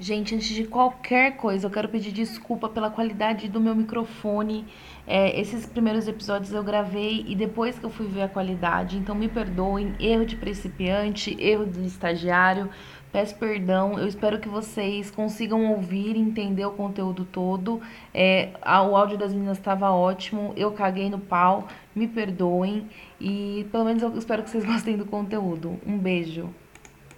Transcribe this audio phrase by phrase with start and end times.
[0.00, 4.66] Gente, antes de qualquer coisa, eu quero pedir desculpa pela qualidade do meu microfone.
[5.06, 9.14] É, esses primeiros episódios eu gravei e depois que eu fui ver a qualidade, então
[9.14, 9.94] me perdoem.
[10.00, 12.70] Erro de principiante, erro de estagiário.
[13.12, 17.78] Peço perdão, eu espero que vocês consigam ouvir e entender o conteúdo todo.
[18.14, 22.88] É, o áudio das meninas estava ótimo, eu caguei no pau, me perdoem
[23.20, 25.78] e pelo menos eu espero que vocês gostem do conteúdo.
[25.86, 26.48] Um beijo.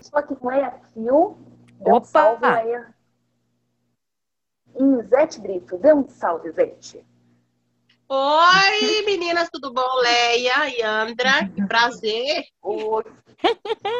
[0.00, 1.51] Estou aqui com a Fio.
[1.82, 2.94] Dê um salve, Leia.
[4.74, 7.04] E Zete Brito, dê um salve, Zete.
[8.08, 10.00] Oi, meninas, tudo bom?
[10.02, 12.44] Leia e Andra, que prazer.
[12.62, 13.04] Oi.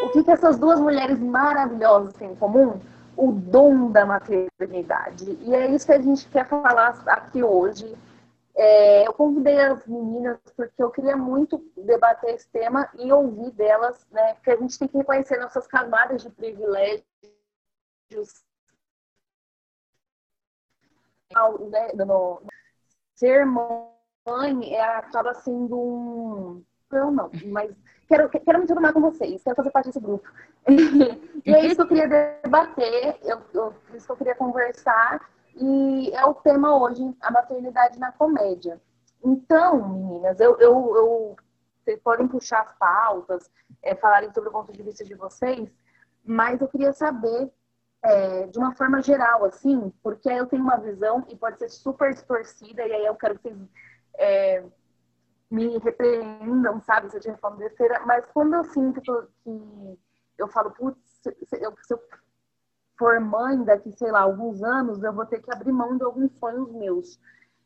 [0.04, 2.78] O que, que essas duas mulheres maravilhosas têm em comum?
[3.16, 5.36] O dom da maternidade.
[5.40, 7.96] E é isso que a gente quer falar aqui hoje.
[8.54, 14.06] É, eu convidei as meninas porque eu queria muito debater esse tema e ouvir delas,
[14.12, 14.34] né?
[14.34, 17.02] Porque a gente tem que reconhecer nossas camadas de privilégios.
[21.70, 22.42] Né, no,
[23.14, 26.64] ser mãe é, acaba sendo um.
[26.90, 27.74] Eu não, mas
[28.06, 30.28] quero, quero me tornar com vocês, quero fazer parte desse grupo.
[31.46, 35.26] e é isso que eu queria debater, eu, eu, isso que eu queria conversar,
[35.56, 38.78] e é o tema hoje, a maternidade na comédia.
[39.24, 41.36] Então, meninas, eu, eu, eu
[41.82, 43.50] vocês podem puxar as pautas,
[43.82, 45.68] é, falarem sobre o ponto de vista de vocês,
[46.24, 47.50] mas eu queria saber,
[48.02, 52.12] é, de uma forma geral, assim, porque eu tenho uma visão e pode ser super
[52.12, 53.58] distorcida, e aí eu quero que vocês
[54.18, 54.64] é,
[55.50, 59.10] me repreendam, sabe, se eu tinha falado besteira, mas quando eu sinto que
[60.38, 62.00] eu falo, putz, se, eu, se eu
[62.98, 66.32] for mãe daqui, sei lá, alguns anos, eu vou ter que abrir mão de alguns
[66.38, 67.20] sonhos meus.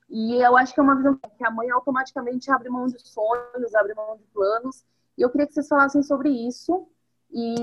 [0.08, 3.74] E eu acho que é uma visão que a mãe automaticamente abre mão de sonhos,
[3.74, 4.84] abre mão de planos.
[5.18, 6.88] E eu queria que vocês falassem sobre isso.
[7.30, 7.54] E,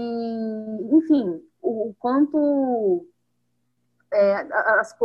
[0.91, 3.07] enfim, o, quanto
[4.11, 4.35] é,
[4.79, 4.95] as,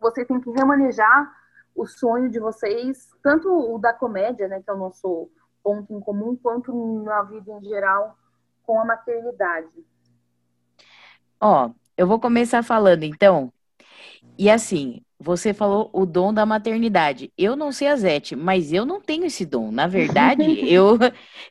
[0.00, 1.30] vocês têm que remanejar
[1.74, 5.30] o sonho de vocês, tanto o da comédia, né, que é o nosso
[5.62, 8.16] ponto em comum, quanto na vida em geral
[8.64, 9.68] com a maternidade.
[11.40, 13.52] Ó, eu vou começar falando então.
[14.38, 17.32] E assim, você falou o dom da maternidade.
[17.38, 19.70] Eu não sei a Zete, mas eu não tenho esse dom.
[19.70, 20.98] Na verdade, eu,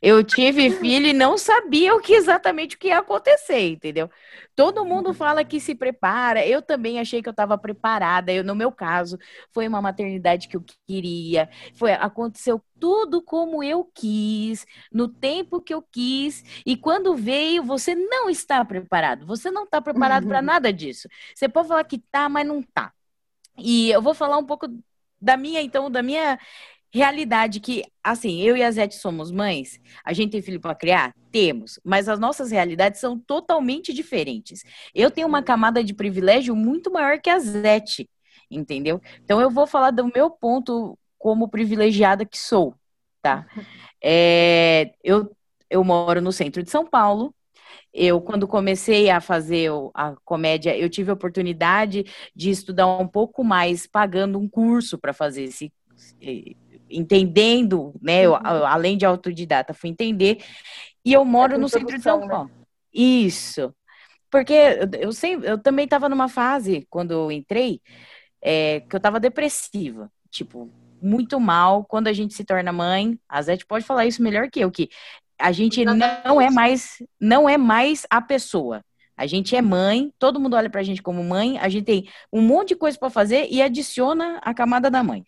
[0.02, 4.10] eu tive filho e não sabia o que exatamente o que ia acontecer, entendeu?
[4.54, 6.46] Todo mundo fala que se prepara.
[6.46, 8.30] Eu também achei que eu estava preparada.
[8.30, 9.18] Eu, no meu caso,
[9.50, 11.48] foi uma maternidade que eu queria.
[11.74, 16.44] Foi aconteceu tudo como eu quis, no tempo que eu quis.
[16.66, 19.24] E quando veio, você não está preparado.
[19.26, 20.44] Você não está preparado para uhum.
[20.44, 21.08] nada disso.
[21.34, 22.92] Você pode falar que tá, mas não tá.
[23.58, 24.66] E eu vou falar um pouco
[25.20, 26.38] da minha, então, da minha
[26.92, 31.14] realidade que, assim, eu e a Zete somos mães, a gente tem filho para criar?
[31.30, 34.62] Temos, mas as nossas realidades são totalmente diferentes.
[34.94, 38.08] Eu tenho uma camada de privilégio muito maior que a Zete,
[38.50, 39.00] entendeu?
[39.24, 42.74] Então eu vou falar do meu ponto como privilegiada que sou,
[43.22, 43.46] tá?
[44.04, 45.30] É, eu,
[45.70, 47.32] eu moro no centro de São Paulo,
[47.92, 53.44] eu, quando comecei a fazer a comédia, eu tive a oportunidade de estudar um pouco
[53.44, 55.72] mais, pagando um curso para fazer esse.
[56.90, 58.28] Entendendo, né?
[58.28, 58.34] Uhum.
[58.34, 60.42] Eu, além de autodidata, fui entender.
[61.04, 62.28] E eu moro é no centro de São né?
[62.28, 62.48] Paulo.
[62.48, 62.54] Né?
[62.92, 63.74] Isso.
[64.30, 64.54] Porque
[64.98, 67.80] eu, sei, eu também estava numa fase, quando eu entrei,
[68.40, 70.10] é, que eu estava depressiva.
[70.30, 70.70] Tipo,
[71.02, 73.18] muito mal quando a gente se torna mãe.
[73.28, 74.88] A Zete pode falar isso melhor que eu, que
[75.42, 78.82] a gente não é mais não é mais a pessoa.
[79.16, 82.40] A gente é mãe, todo mundo olha pra gente como mãe, a gente tem um
[82.40, 85.22] monte de coisa para fazer e adiciona a camada da mãe.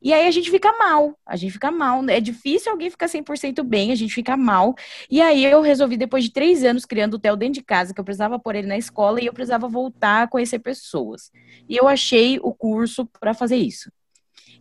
[0.00, 2.02] E aí a gente fica mal, a gente fica mal.
[2.08, 4.74] É difícil alguém ficar 100% bem, a gente fica mal.
[5.10, 8.00] E aí eu resolvi, depois de três anos criando o Theo dentro de casa, que
[8.00, 11.30] eu precisava pôr ele na escola e eu precisava voltar a conhecer pessoas.
[11.68, 13.92] E eu achei o curso para fazer isso.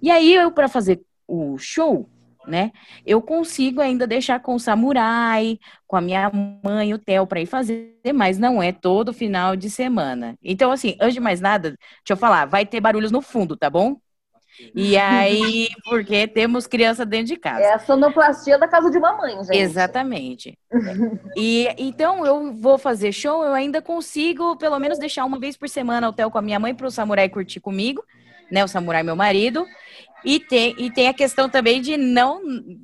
[0.02, 2.08] E aí eu, para fazer o show,
[2.46, 2.72] né?
[3.06, 6.32] Eu consigo ainda deixar com o samurai, com a minha
[6.64, 10.36] mãe, o Theo, para ir fazer, mas não é todo final de semana.
[10.44, 13.70] Então, assim, antes de mais nada, deixa eu falar, vai ter barulhos no fundo, tá
[13.70, 13.98] bom?
[14.76, 17.62] E aí, porque temos criança dentro de casa.
[17.62, 19.58] É a sonoplastia da casa de uma mãe, gente.
[19.58, 20.58] Exatamente.
[21.36, 25.70] e então eu vou fazer show, eu ainda consigo pelo menos deixar uma vez por
[25.70, 28.04] semana o Theo com a minha mãe para o Samurai curtir comigo,
[28.52, 28.64] né?
[28.64, 29.66] O Samurai meu marido.
[30.24, 32.42] E tem, e tem a questão também de não,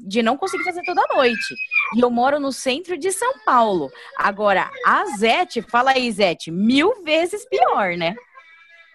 [0.07, 1.55] de não conseguir fazer toda noite.
[1.95, 3.91] E eu moro no centro de São Paulo.
[4.17, 8.15] Agora, a Zete, fala aí, Zete, mil vezes pior, né?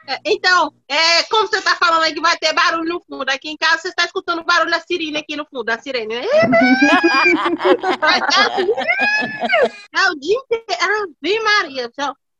[0.06, 3.48] É, então, é, como você está falando aí que vai ter barulho no fundo, aqui
[3.48, 6.26] em casa você está escutando barulho da sirene aqui no fundo, da sirene, né?
[9.94, 11.88] é o dia inteiro, Ave Maria,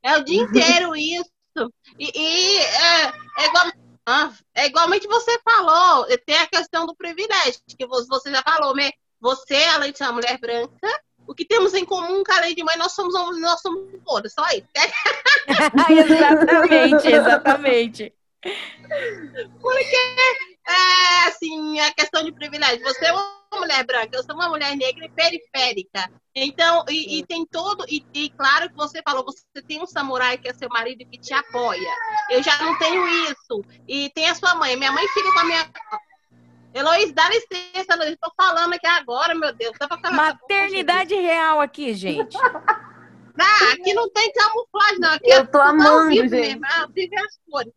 [0.02, 1.72] é o dia inteiro isso, Isso.
[1.98, 3.72] E, e é, é, igual,
[4.06, 8.90] ah, é igualmente você falou, tem a questão do privilégio, que você já falou, né?
[9.20, 10.88] Você, além de ser uma mulher branca,
[11.26, 14.44] o que temos em comum, cara, além de mãe, nós somos nós somos todas, só
[14.48, 14.66] isso.
[16.10, 18.14] exatamente, exatamente.
[19.60, 19.96] Porque
[20.66, 22.82] é assim, a questão de privilégio.
[22.82, 26.10] Você é uma mulher branca, eu sou uma mulher negra e periférica.
[26.34, 30.38] Então, e, e tem todo, e, e, claro que você falou, você tem um samurai
[30.38, 31.90] que é seu marido que te apoia.
[32.30, 33.64] Eu já não tenho isso.
[33.86, 34.76] E tem a sua mãe.
[34.76, 35.70] Minha mãe fica com a minha.
[36.74, 39.76] Heloísa, dá licença, Heloísa, tô falando aqui agora, meu Deus.
[40.10, 42.36] Maternidade real aqui, gente.
[43.34, 45.12] Não, aqui não tem camuflagem, não.
[45.14, 46.30] Aqui eu tô amando, gente.
[46.30, 47.72] Mesmo, ah, vive as cores.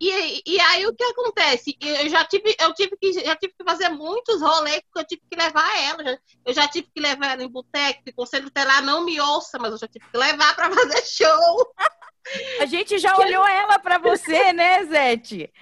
[0.00, 1.76] E, e aí o que acontece?
[1.80, 5.22] Eu já tive, eu tive que, já tive que fazer muitos rolês porque eu tive
[5.30, 6.18] que levar ela.
[6.44, 9.72] Eu já tive que levar ela em boteco, o conselho tutelar não me ouça, mas
[9.72, 11.74] eu já tive que levar para fazer show.
[12.60, 15.52] A gente já olhou ela para você, né, Zete?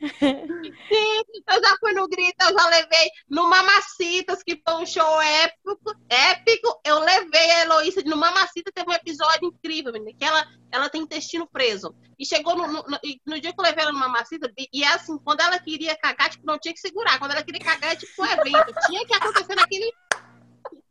[0.00, 5.20] Sim, eu já fui no Grito, eu já levei no Mamacitas, que foi um show
[5.20, 6.80] épico, épico.
[6.84, 11.02] Eu levei a Heloísa no Mamacita, teve um episódio incrível, menina, que ela, ela tem
[11.02, 11.94] intestino preso.
[12.18, 12.84] E chegou no, no,
[13.26, 16.30] no, dia que eu levei ela no Mamacita, e, é assim, quando ela queria cagar,
[16.30, 17.18] tipo, não tinha que segurar.
[17.18, 18.74] Quando ela queria cagar, é tipo um evento.
[18.86, 19.92] Tinha que acontecer naquele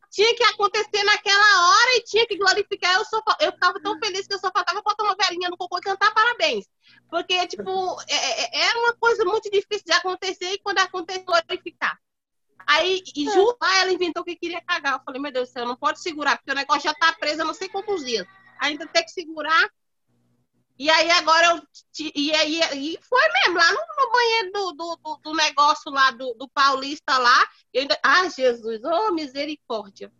[0.09, 2.95] tinha que acontecer naquela hora e tinha que glorificar.
[2.95, 5.77] Eu, só, eu ficava tão feliz que eu só faltava botar uma velhinha no cocô
[5.77, 6.65] e cantar parabéns.
[7.09, 11.97] Porque, tipo, é, é, é uma coisa muito difícil de acontecer e quando acontece, glorificar.
[12.65, 13.31] Aí, e é.
[13.31, 14.93] Ju, ela inventou que queria cagar.
[14.95, 17.41] Eu falei, meu Deus do céu, não pode segurar, porque o negócio já tá preso,
[17.41, 18.27] eu não sei quantos dias.
[18.59, 19.69] Ainda tem que segurar.
[20.79, 21.61] E aí agora eu.
[22.13, 26.33] E aí e foi mesmo, lá no, no banheiro do, do, do, negócio lá do,
[26.35, 27.47] do Paulista lá.
[27.73, 30.11] Eu ainda, ah, Jesus, oh, misericórdia.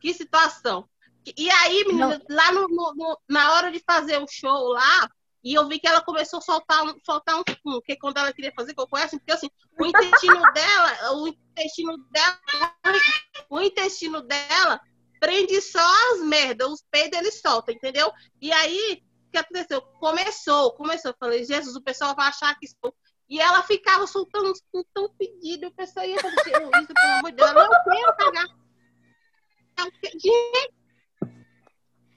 [0.00, 0.88] Que situação.
[1.36, 5.10] E aí, menina, lá no, no, na hora de fazer o show lá,
[5.42, 8.52] e eu vi que ela começou a soltar, soltar um pum, porque quando ela queria
[8.54, 12.40] fazer cocô, é assim, porque assim, o intestino dela, o intestino dela,
[13.48, 14.80] o intestino dela
[15.20, 18.12] prende só as merdas, os peidos ele solta, entendeu?
[18.40, 19.82] E aí, o que aconteceu?
[19.82, 21.10] Começou, começou.
[21.10, 22.94] Eu falei, Jesus, o pessoal vai achar que sou.
[23.28, 27.36] E ela ficava soltando um tão pedido, o pessoal ia fazer, isso, pelo amor de
[27.36, 28.46] Deus, eu não quero cagar.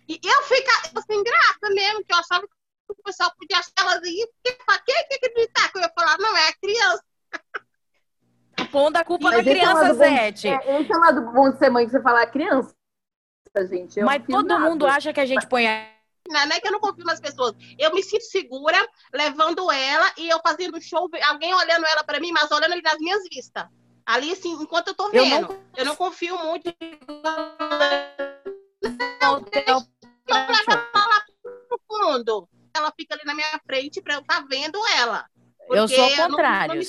[0.07, 2.60] E eu ficava sem graça mesmo, que eu achava que
[2.99, 6.17] o pessoal podia achar elas aí, quem que acreditar que eu ia falar?
[6.17, 7.03] Não, é a criança.
[8.71, 10.47] Pondo a culpa Mas na criança, Zete.
[10.47, 12.73] É, esse é o lado bom de ser mãe, que você falar criança,
[13.69, 14.01] gente.
[14.01, 14.69] Mas todo nada.
[14.69, 15.91] mundo acha que a gente põe a
[16.29, 17.53] não é que eu não confio nas pessoas.
[17.77, 18.77] Eu me sinto segura
[19.13, 22.97] levando ela e eu fazendo show, alguém olhando ela para mim, mas olhando ele nas
[22.99, 23.65] minhas vistas.
[24.05, 25.33] Ali, assim, enquanto eu tô vendo.
[25.33, 26.73] Eu não, eu não confio muito.
[31.87, 32.47] fundo.
[32.73, 35.25] Ela fica ali na minha frente para eu estar tá vendo ela.
[35.69, 36.81] Eu sou ao contrário.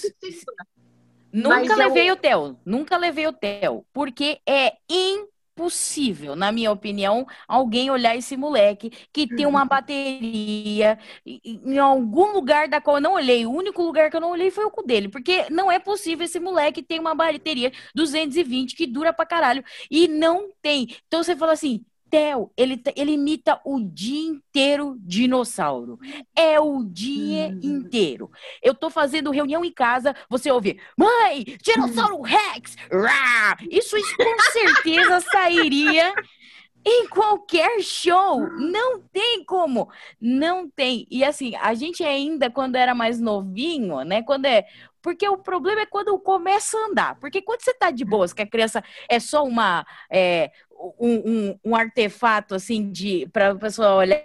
[1.32, 2.14] Não Nunca levei eu...
[2.14, 2.60] o Theo.
[2.64, 3.86] Nunca levei o Theo.
[3.92, 10.98] Porque é impossível possível, na minha opinião, alguém olhar esse moleque que tem uma bateria
[11.24, 13.46] em algum lugar da qual eu não olhei.
[13.46, 16.24] O único lugar que eu não olhei foi o cu dele, porque não é possível
[16.24, 20.88] esse moleque ter uma bateria 220 que dura pra caralho e não tem.
[21.06, 25.98] Então você fala assim, Theo, ele, ele imita o dia inteiro dinossauro.
[26.36, 27.60] É o dia uhum.
[27.62, 28.30] inteiro.
[28.62, 32.76] Eu tô fazendo reunião em casa, você ouve, mãe, dinossauro Rex!
[32.92, 33.56] Rah!
[33.70, 36.12] Isso, isso com certeza sairia
[36.84, 38.46] em qualquer show.
[38.58, 39.88] Não tem como.
[40.20, 41.06] Não tem.
[41.10, 44.22] E assim, a gente ainda, quando era mais novinho, né?
[44.22, 44.66] Quando é.
[45.00, 47.18] Porque o problema é quando começa a andar.
[47.18, 49.86] Porque quando você tá de boas, que a criança é só uma.
[50.10, 50.50] É,
[50.98, 54.22] um, um, um artefato assim de para a pessoa olhar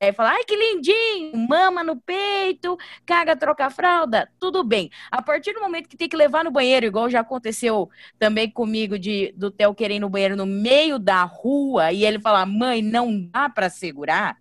[0.00, 4.90] e falar, ai que lindinho, mama no peito, caga, troca a fralda, tudo bem.
[5.10, 8.98] A partir do momento que tem que levar no banheiro, igual já aconteceu também comigo
[8.98, 12.82] de do Theo querer ir no banheiro no meio da rua e ele falar, mãe,
[12.82, 14.36] não dá para segurar,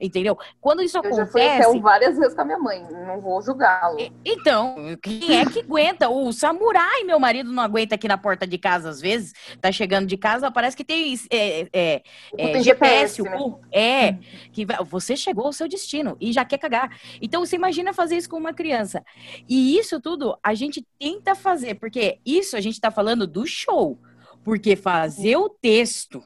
[0.00, 0.38] Entendeu?
[0.60, 1.62] Quando isso eu acontece.
[1.62, 3.96] Já fui várias vezes com a minha mãe, não vou julgá-lo.
[4.24, 6.08] Então, quem é que aguenta?
[6.08, 9.32] O samurai, meu marido, não aguenta aqui na porta de casa às vezes.
[9.60, 12.02] Tá chegando de casa, parece que tem, é, é,
[12.36, 13.36] é GPS, né?
[13.36, 14.18] o é hum.
[14.52, 16.98] que você chegou ao seu destino e já quer cagar.
[17.20, 19.04] Então, você imagina fazer isso com uma criança.
[19.48, 23.98] E isso tudo a gente tenta fazer, porque isso a gente tá falando do show.
[24.44, 26.22] Porque fazer o texto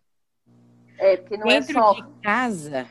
[1.01, 1.93] é, porque não é dentro é só...
[1.95, 2.89] de casa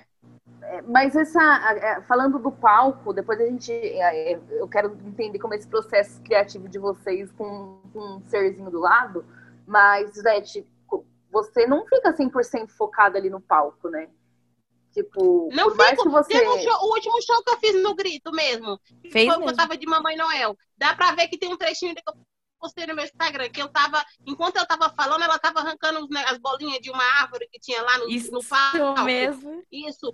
[0.88, 5.57] mas essa, falando do palco, depois a gente, é, é, eu quero entender como é
[5.57, 9.25] esse processo criativo de vocês com, com um serzinho do lado,
[9.67, 10.65] mas, Zete,
[11.31, 14.09] você não fica 100% focada ali no palco, né?
[14.91, 16.03] Tipo, Não por mais fico.
[16.03, 16.33] que você.
[16.33, 18.79] Teve um show- o último show que eu fiz no Grito mesmo.
[19.11, 19.51] Fez foi quando mesmo.
[19.51, 20.57] eu tava de Mamãe Noel.
[20.75, 22.13] Dá pra ver que tem um trechinho que eu
[22.59, 26.23] postei no meu Instagram, que eu tava, enquanto eu tava falando, ela tava arrancando ne-
[26.25, 29.03] as bolinhas de uma árvore que tinha lá no, Isso no palco.
[29.03, 29.63] mesmo.
[29.71, 30.13] Isso.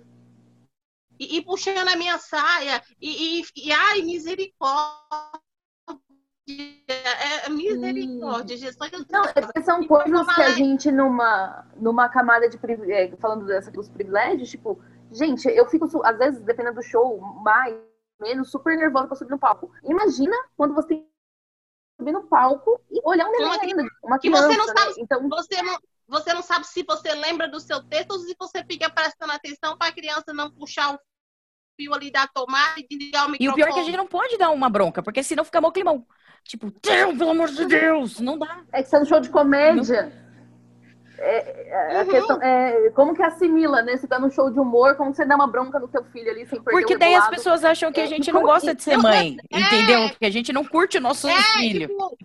[1.18, 2.82] E, e puxando a minha saia.
[3.00, 5.40] E, e, e ai, misericórdia.
[6.48, 8.76] É, é misericórdia, Jesus.
[8.90, 13.44] Que eu- Não, é são coisas que a gente, numa, numa camada de privilégio, falando
[13.46, 14.80] dessa dos privilégios, tipo,
[15.10, 17.74] gente, eu fico, às vezes, dependendo do show, mais,
[18.20, 19.70] menos, super nervosa pra subir no palco.
[19.82, 21.04] Imagina quando você
[21.98, 24.80] subir no palco e olhar um neném ainda, uma que você criança, não né?
[24.80, 28.34] sabe- Então, Você não, você não sabe se você lembra do seu texto ou se
[28.38, 30.98] você fica prestando atenção para a criança não puxar o
[31.76, 33.52] fio ali da tomada e desligar o E microfone.
[33.52, 35.70] o pior é que a gente não pode dar uma bronca, porque senão fica mó
[35.70, 36.06] climão.
[36.44, 38.62] Tipo, "Tchau, pelo amor de Deus, não dá.
[38.72, 40.12] é que você é um show de comédia.
[41.18, 42.10] É, é, a Uhum.
[42.10, 43.96] questão é como que assimila, né?
[43.96, 46.46] Você tá num show de humor, como você dá uma bronca no teu filho ali
[46.46, 48.70] sem perder Porque o daí as pessoas acham que a É, gente e não gosta
[48.70, 49.58] que- de ser mãe, é.
[49.58, 50.10] entendeu?
[50.18, 51.88] Que a gente não curte o nosso É, filho.
[51.88, 52.18] tipo,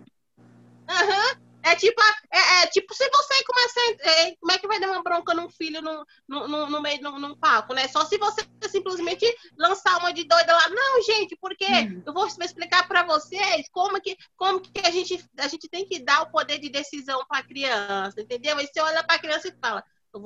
[0.88, 2.00] aham, é tipo,
[2.32, 5.34] é, é tipo se você começar, a- é, como é que vai dar uma bronca
[5.34, 7.88] num filho no, no, no, no meio num, num palco, né?
[7.88, 9.24] Só se você simplesmente
[9.56, 10.68] lançar uma de doida lá.
[10.70, 12.02] Não, gente, porque Hum.
[12.06, 15.98] eu vou explicar para vocês como que, como que a gente, a gente tem que
[16.02, 18.56] dar o poder de decisão para a criança, entendeu?
[18.58, 19.84] Aí você olha para a criança e fala.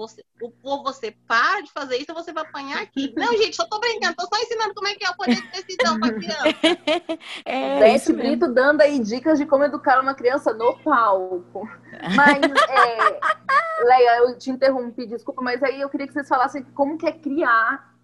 [0.09, 0.25] Ser-
[0.63, 3.13] ou você para de fazer isso, ou você vai apanhar aqui.
[3.17, 5.51] Não, gente, só tô brincando, tô só ensinando como é que é o poder de
[5.51, 6.43] decisão pra criança.
[7.45, 8.13] É, Beth.
[8.13, 11.69] Brito dando aí dicas de como educar uma criança no palco.
[12.17, 13.21] Mas, é,
[13.87, 17.13] Leia, eu te interrompi, desculpa, mas aí eu queria que vocês falassem como que é
[17.13, 17.95] criar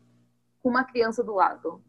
[0.62, 1.82] com uma criança do lado.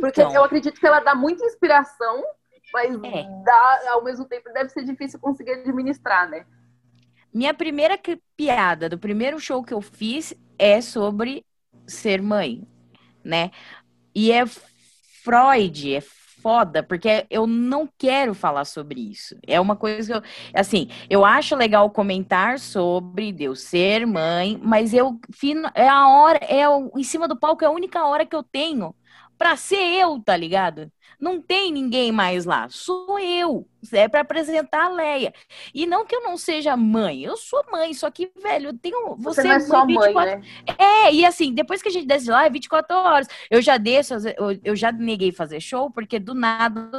[0.00, 0.34] Porque Então.
[0.34, 2.22] eu acredito que ela dá muita inspiração,
[2.72, 3.24] mas É.
[3.44, 6.46] dá, ao mesmo tempo deve ser difícil conseguir administrar, né?
[7.32, 7.98] Minha primeira
[8.36, 11.44] piada do primeiro show que eu fiz é sobre
[11.86, 12.66] ser mãe,
[13.24, 13.50] né?
[14.14, 14.44] E é
[15.22, 19.36] Freud, é foda, porque eu não quero falar sobre isso.
[19.46, 24.94] É uma coisa que eu, assim, eu acho legal comentar sobre Deus ser mãe, mas
[24.94, 25.18] eu
[25.74, 26.64] é a hora, é
[26.96, 28.94] em cima do palco é a única hora que eu tenho
[29.38, 30.90] pra ser eu, tá ligado?
[31.18, 33.66] Não tem ninguém mais lá, sou eu.
[33.92, 35.32] É pra apresentar a Leia.
[35.72, 39.16] E não que eu não seja mãe, eu sou mãe, só que, velho, eu tenho.
[39.16, 40.42] Você, Você, não é só mãe, 24 né?
[40.78, 43.28] É, e assim, depois que a gente desce lá, é 24 horas.
[43.50, 46.90] Eu já desço, eu, eu já neguei fazer show, porque do nada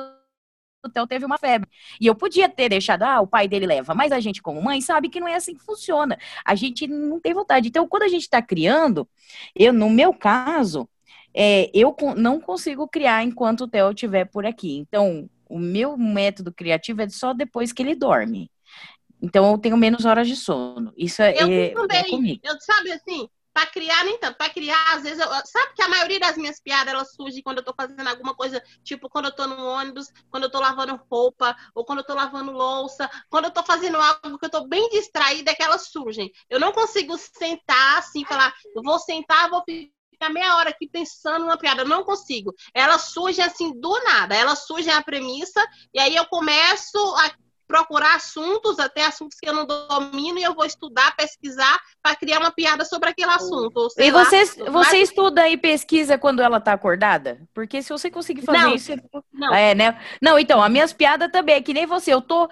[0.86, 1.70] o Theo teve uma febre.
[2.00, 4.82] E eu podia ter deixado, ah, o pai dele leva, mas a gente, como mãe,
[4.82, 6.18] sabe que não é assim que funciona.
[6.46, 7.68] A gente não tem vontade.
[7.68, 9.08] Então, quando a gente tá criando,
[9.56, 10.90] eu, no meu caso,
[11.34, 14.78] é, eu não consigo criar enquanto o Theo estiver por aqui.
[14.78, 18.52] Então, o meu método criativo é só depois que ele dorme.
[19.22, 20.94] Então, eu tenho menos horas de sono.
[20.98, 22.10] Isso é, Eu é, é também.
[22.10, 22.42] comigo.
[22.44, 24.38] Eu, sabe assim, pra criar nem tanto.
[24.38, 27.58] Pra criar, às vezes, eu, sabe que a maioria das minhas piadas, elas surgem quando
[27.58, 31.00] eu tô fazendo alguma coisa, tipo, quando eu tô no ônibus, quando eu tô lavando
[31.12, 34.68] roupa, ou quando eu tô lavando louça, quando eu tô fazendo algo que eu tô
[34.68, 36.32] bem distraída, é que elas surgem.
[36.50, 39.64] Eu não consigo sentar assim, falar, eu vou sentar, vou
[40.20, 41.82] ficar meia hora aqui pensando numa piada.
[41.84, 42.54] Eu não consigo.
[42.74, 44.36] Elas surgem assim do nada.
[44.36, 47.32] Elas surgem a premissa, e aí eu começo a
[47.66, 52.40] procurar assuntos, até assuntos que eu não domino, e eu vou estudar, pesquisar para criar
[52.40, 53.88] uma piada sobre aquele assunto.
[53.96, 54.24] E lá.
[54.24, 57.40] você, Mas- você estuda e pesquisa quando ela tá acordada?
[57.54, 58.92] Porque se você conseguir fazer Não, isso.
[59.32, 59.54] não.
[59.54, 60.02] É, né?
[60.20, 62.12] Não, então, as minhas piadas também, é que nem você.
[62.12, 62.50] Eu tô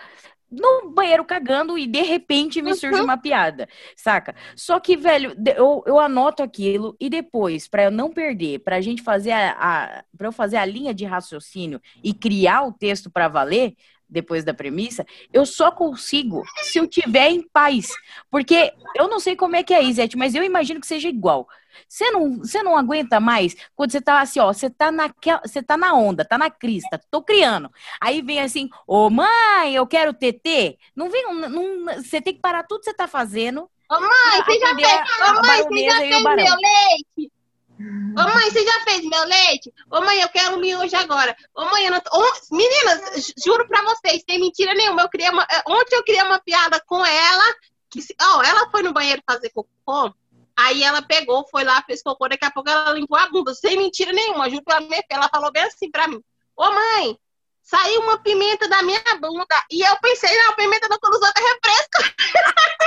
[0.50, 4.36] no banheiro cagando e de repente me surge uma piada, saca?
[4.56, 9.02] Só que, velho, eu, eu anoto aquilo e depois, pra eu não perder, pra gente
[9.02, 13.28] fazer a, a para eu fazer a linha de raciocínio e criar o texto pra
[13.28, 13.76] valer,
[14.10, 17.90] depois da premissa, eu só consigo se eu tiver em paz.
[18.30, 21.48] Porque eu não sei como é que é, Isete, mas eu imagino que seja igual.
[21.88, 25.62] Você não, você não aguenta mais quando você tá assim, ó, você tá naquela, você
[25.62, 27.70] tá na onda, tá na crista, tô criando.
[28.02, 30.78] Aí vem assim, ô mãe, eu quero TT.
[30.96, 33.70] Não vem, um- não, você tem que parar tudo que você tá fazendo.
[33.90, 34.88] Ô, mãe, você já fez,
[35.30, 37.32] ô, mãe, você já fez meu leite?
[37.80, 39.72] Ô, mãe, você já fez meu leite?
[39.92, 41.36] Ô, mãe, eu quero miojo agora.
[41.56, 42.10] Ô, mãe, eu não tô...
[42.18, 45.44] Ô, meninas, ju- juro pra vocês, sem mentira nenhuma, eu criei uma...
[45.44, 47.56] eh, ontem eu criei uma piada com ela,
[47.92, 48.16] que se...
[48.20, 50.12] ó, ela foi no banheiro fazer cocô,
[50.56, 53.78] aí ela pegou, foi lá, fez cocô, daqui a pouco ela limpou a bunda, sem
[53.78, 56.20] mentira nenhuma, juro pra mim, ela falou bem assim pra mim,
[56.56, 57.16] ô, mãe,
[57.62, 61.46] saiu uma pimenta da minha bunda, e eu pensei, não, pimenta não, quando os outros
[61.46, 62.16] é refresco.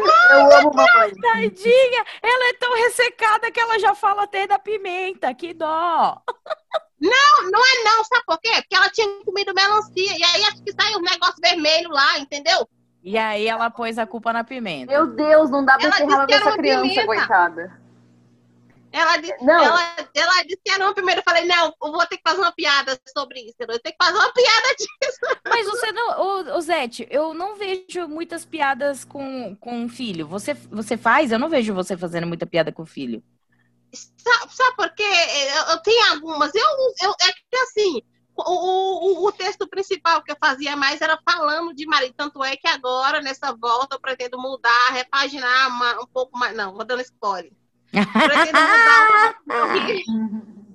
[0.00, 1.14] Eu amo mamãe.
[1.14, 6.20] Tadinha, ela é tão ressecada que ela já fala até da pimenta, que dó.
[7.00, 8.52] Não, não é não, sabe por quê?
[8.56, 12.68] Porque ela tinha comido melancia, e aí acho que saiu um negócio vermelho lá, entendeu?
[13.02, 14.92] E aí ela pôs a culpa na pimenta.
[14.92, 17.06] Meu Deus, não dá pra Ela era essa criança, pimenta.
[17.06, 17.79] coitada.
[18.92, 19.62] Ela, di- Não.
[19.64, 21.20] ela, ela disse que era uma primeiro.
[21.20, 23.54] Eu falei, não, eu vou ter que fazer uma piada sobre isso.
[23.60, 25.38] Eu vou ter que fazer uma piada disso.
[25.48, 30.26] Mas você não, ô, ô Zete, eu não vejo muitas piadas com, com filho.
[30.26, 31.30] Você, você faz?
[31.30, 33.22] Eu não vejo você fazendo muita piada com filho.
[33.92, 35.02] Sabe, sabe por quê?
[35.02, 36.52] Eu, eu tenho algumas.
[36.54, 36.64] Eu,
[37.02, 38.02] eu, é que assim,
[38.36, 42.14] o, o, o texto principal que eu fazia mais era falando de marido.
[42.16, 46.56] Tanto é que agora, nessa volta, eu pretendo mudar, repaginar uma- um pouco mais.
[46.56, 47.52] Não, vou dando spoiler.
[47.92, 50.70] Pretendo mudar um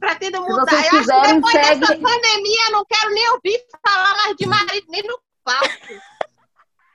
[0.00, 0.72] Pretendo mudar.
[0.72, 4.46] Eu acho que depois segue- dessa pandemia, eu não quero nem ouvir falar mais de
[4.46, 5.68] marido, nem no palco.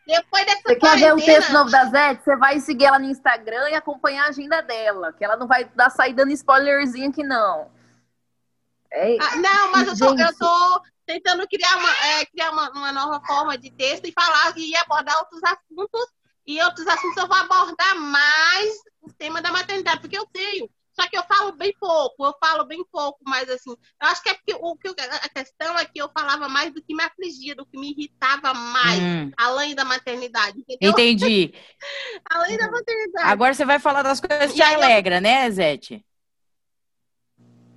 [0.07, 2.23] Depois dessa Você quer ver o texto novo da Zete?
[2.23, 5.65] Você vai seguir ela no Instagram e acompanhar a agenda dela, que ela não vai
[5.65, 7.71] dar sair dando spoilerzinho aqui, não.
[8.91, 12.91] É, Ah, não, mas eu tô, eu tô tentando criar, uma, é, criar uma, uma
[12.91, 16.07] nova forma de texto e falar e abordar outros assuntos.
[16.45, 20.69] E outros assuntos eu vou abordar mais o tema da maternidade, porque eu tenho.
[20.93, 24.29] Só que eu falo bem pouco, eu falo bem pouco, mas assim, eu acho que
[24.29, 27.55] é porque o, que a questão é que eu falava mais do que me afligia,
[27.55, 31.01] do que me irritava mais, Hum, além da maternidade, entendeu?
[31.19, 31.53] entendi.
[32.31, 33.31] Além da maternidade.
[33.31, 36.05] Agora você vai falar das coisas que te aí eu- alegra, né, Zete?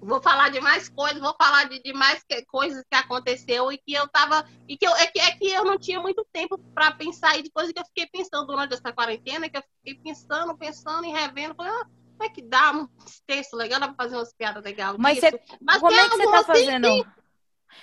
[0.07, 3.79] Vou falar de mais coisas, vou falar de, de mais que- coisas que aconteceu e
[3.79, 4.45] que eu tava.
[4.69, 7.43] E que eu, é, que, é que eu não tinha muito tempo para pensar e
[7.43, 11.11] de coisas que eu fiquei pensando durante essa quarentena, que eu fiquei pensando, pensando e
[11.13, 11.55] revendo.
[11.55, 12.89] Falei, ah, como é que dá um
[13.27, 14.97] texto legal, dá pra fazer umas piadas legais.
[14.99, 16.89] Mas você- Mas Como é que você tá fazendo?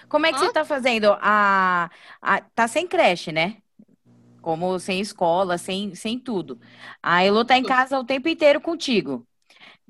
[0.09, 0.45] Como é que Hã?
[0.45, 1.17] você tá fazendo?
[1.21, 1.89] A,
[2.21, 3.61] a- tá sem creche, né?
[4.41, 6.59] Como sem escola, sem, sem tudo.
[7.03, 9.27] A Elo tá em casa o tempo inteiro contigo.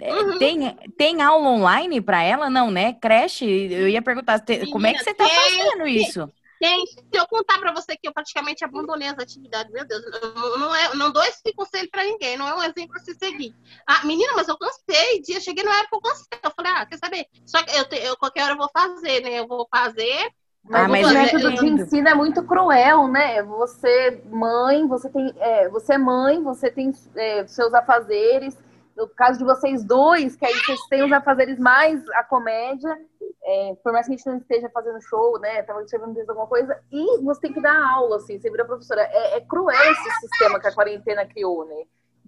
[0.01, 0.39] É, Uhum.
[0.39, 2.49] Tem, tem aula online para ela?
[2.49, 2.93] Não, né?
[2.93, 3.45] Creche?
[3.45, 6.31] Eu ia perguntar, te- como é que você tá tem, fazendo isso?
[6.59, 10.33] Tem, se eu contar pra você que eu praticamente abandonei as atividades, meu Deus, eu
[10.35, 13.15] não, não, é, não dou esse conselho pra ninguém, não é um exemplo a se
[13.15, 13.55] seguir.
[13.87, 16.27] Ah, menina, mas eu cansei, dia, cheguei na época eu cansei.
[16.43, 17.25] Eu falei, ah, quer saber?
[17.47, 19.39] Só que eu, eu qualquer hora eu vou fazer, né?
[19.39, 20.31] Eu vou fazer.
[20.63, 23.41] Mas, Ah, mas o é método de ensino é muito cruel, né?
[23.41, 25.33] Você, mãe, você tem.
[25.39, 28.55] é, você é mãe, você tem é, seus afazeres.
[29.01, 32.95] No caso de vocês dois, que aí vocês têm os afazeres mais a comédia,
[33.43, 35.63] é, por mais que a gente não esteja fazendo show, né?
[35.63, 39.01] Tava escrevendo texto, alguma coisa, e você tem que dar aula, assim, você vira professora.
[39.01, 41.83] É, é cruel esse sistema que a quarentena criou, né?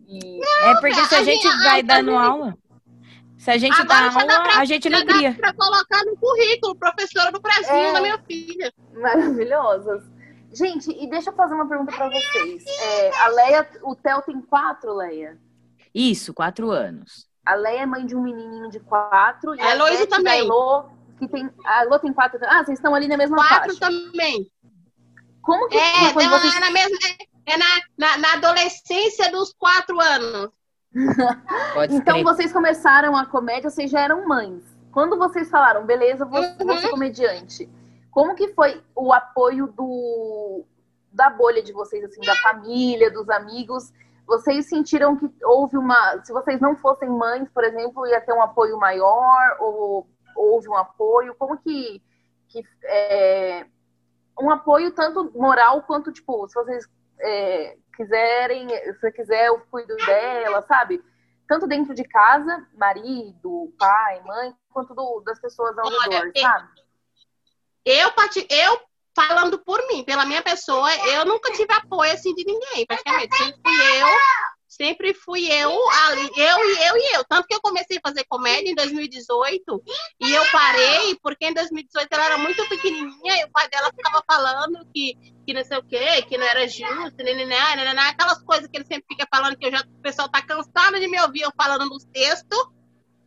[0.07, 2.57] E É porque se a a gente gente- vai a- dando aula,
[3.37, 5.33] se a gente dá Agora dá aula, pra- a gente não cria.
[5.35, 7.93] pra colocar no currículo, professora do Brasil É.
[7.93, 8.73] da minha filha.
[8.93, 10.03] maravilhosas.
[10.51, 12.63] Gente, e deixa eu fazer uma pergunta pra vocês.
[12.81, 15.37] É, a Leia, o Theo tem quatro, Leia.
[15.93, 17.27] Isso, quatro anos.
[17.45, 19.53] A Leia é mãe de um menininho de quatro.
[19.55, 20.39] E A Heloísa também.
[20.39, 20.85] Elô,
[21.19, 22.39] que tem, a Elô tem quatro.
[22.43, 23.79] Ah, vocês estão ali na mesma Quatro faixa.
[23.79, 24.49] também.
[25.41, 26.55] Como que É, quando ela vocês...
[26.55, 26.97] é, na mesma,
[27.45, 27.65] é na,
[27.97, 30.49] na, na adolescência dos quatro anos.
[31.73, 32.23] Pode Então escrever.
[32.23, 34.63] vocês começaram a comédia, vocês já eram mães.
[34.91, 36.55] Quando vocês falaram, beleza, vou, Uhum.
[36.65, 37.69] vou ser comediante.
[38.11, 40.63] Como que foi o apoio do
[41.11, 43.91] da bolha de vocês, assim, da família, dos amigos?
[44.25, 46.23] Vocês sentiram que houve uma.
[46.23, 49.57] Se vocês não fossem mães, por exemplo, ia ter um apoio maior?
[49.59, 51.35] Ou houve um apoio?
[51.35, 52.01] Como que.
[52.49, 53.65] que é,
[54.39, 56.87] um apoio tanto moral quanto, tipo, se vocês
[57.19, 61.03] é, quiserem, se você quiser, eu cuido dela, sabe?
[61.47, 66.41] Tanto dentro de casa, marido, pai, mãe, quanto do- das pessoas ao Olha, redor, eu-
[66.41, 66.69] sabe?
[67.85, 68.09] Eu,
[68.49, 68.79] eu,
[69.15, 73.35] falando por mim, pela minha pessoa, eu nunca tive apoio assim de ninguém, praticamente.
[73.37, 74.07] Sempre fui eu,
[74.67, 77.23] sempre fui eu ali, eu e eu e eu.
[77.25, 79.83] Tanto que eu comecei a fazer comédia em 2018
[80.19, 84.23] e eu parei, porque em 2018 ela era muito pequenininha e o pai dela ficava
[84.25, 88.67] falando que, que não sei o quê, que não era justo, nananá, nananá, aquelas coisas
[88.67, 91.41] que ele sempre fica falando que eu já, o pessoal tá cansado de me ouvir
[91.41, 92.67] eu falando nos textos.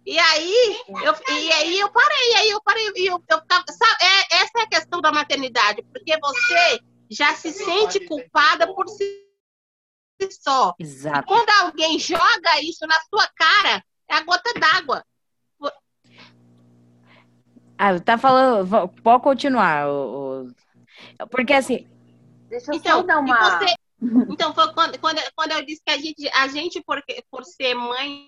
[0.07, 3.97] E aí, eu, e aí eu parei, aí eu parei, e eu, eu ficava, sabe,
[4.05, 6.79] é, essa é a questão da maternidade, porque você
[7.11, 9.27] já se sente culpada por si
[10.31, 10.75] só.
[10.79, 11.27] Exato.
[11.27, 15.05] Quando alguém joga isso na sua cara, é a gota d'água.
[17.79, 18.89] Ah, tá falando.
[19.03, 19.89] Pode continuar.
[19.89, 20.47] o-
[21.21, 21.87] o- Porque assim,
[22.49, 23.59] Deixa eu só Então, dar e uma.
[23.59, 23.75] você,
[24.31, 27.75] então foi quando, quando, quando eu disse que a gente, a gente por, por ser
[27.75, 28.25] mãe,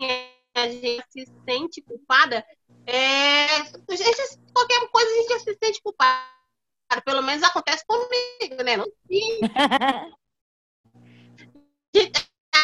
[0.59, 2.45] a gente se sente culpada,
[2.87, 6.39] é, gente, qualquer coisa a gente se sente culpada.
[7.05, 8.77] Pelo menos acontece comigo, né?
[8.79, 8.87] Não,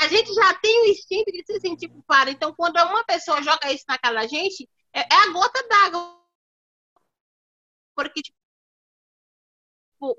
[0.03, 2.31] a gente já tem o instinto de se sentir culpada.
[2.31, 6.25] Então, quando uma pessoa joga isso na cara da gente, é, é a gota d'água.
[7.95, 8.37] Porque, tipo,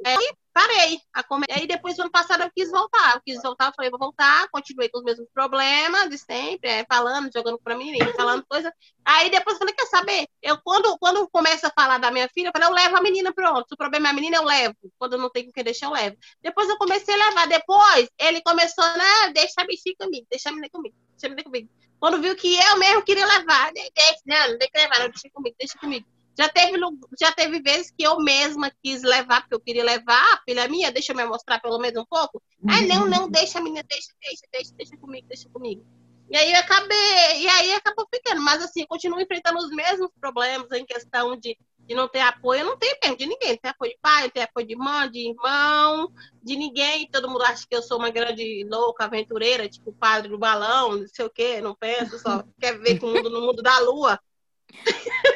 [0.05, 0.15] é,
[0.55, 1.47] parei a comer.
[1.51, 3.15] Aí depois, ano passado, eu quis voltar.
[3.15, 6.85] Eu quis voltar, eu falei, vou voltar, continuei com os mesmos problemas de sempre, é,
[6.89, 8.73] falando, jogando pra mim, falando coisa.
[9.03, 10.27] Aí depois eu falei, quer saber?
[10.41, 13.33] Eu, quando, quando começa a falar da minha filha, eu falei, eu levo a menina
[13.33, 13.67] pronto.
[13.67, 14.75] Se o problema é a menina, eu levo.
[14.97, 16.15] Quando não tem com quem deixar, eu levo.
[16.41, 17.47] Depois eu comecei a levar.
[17.47, 19.33] Depois ele começou, né?
[19.33, 21.69] Deixa a bichinha comigo, deixa a menina comigo, deixa a menina comigo.
[21.99, 25.55] Quando viu que eu mesmo queria levar, deixa, não, não tem que levar, deixa comigo,
[25.59, 26.14] deixa comigo.
[26.37, 26.77] Já teve,
[27.19, 30.91] já teve vezes que eu mesma quis levar, porque eu queria levar, a filha minha,
[30.91, 32.41] deixa eu me mostrar pelo menos um pouco.
[32.67, 35.85] Aí, não, não, deixa a menina, deixa, deixa, deixa, deixa comigo, deixa comigo.
[36.29, 38.41] E aí acabei, e aí acabou ficando.
[38.41, 42.61] Mas assim, eu continuo enfrentando os mesmos problemas em questão de, de não ter apoio.
[42.61, 43.51] Eu não tenho mesmo de ninguém.
[43.51, 47.07] Não tem apoio de pai, não tem apoio de mãe, de irmão, de ninguém.
[47.11, 50.97] Todo mundo acha que eu sou uma grande louca, aventureira, tipo o padre do balão,
[50.97, 53.77] não sei o quê, não penso, só quer ver com o mundo no mundo da
[53.79, 54.19] lua.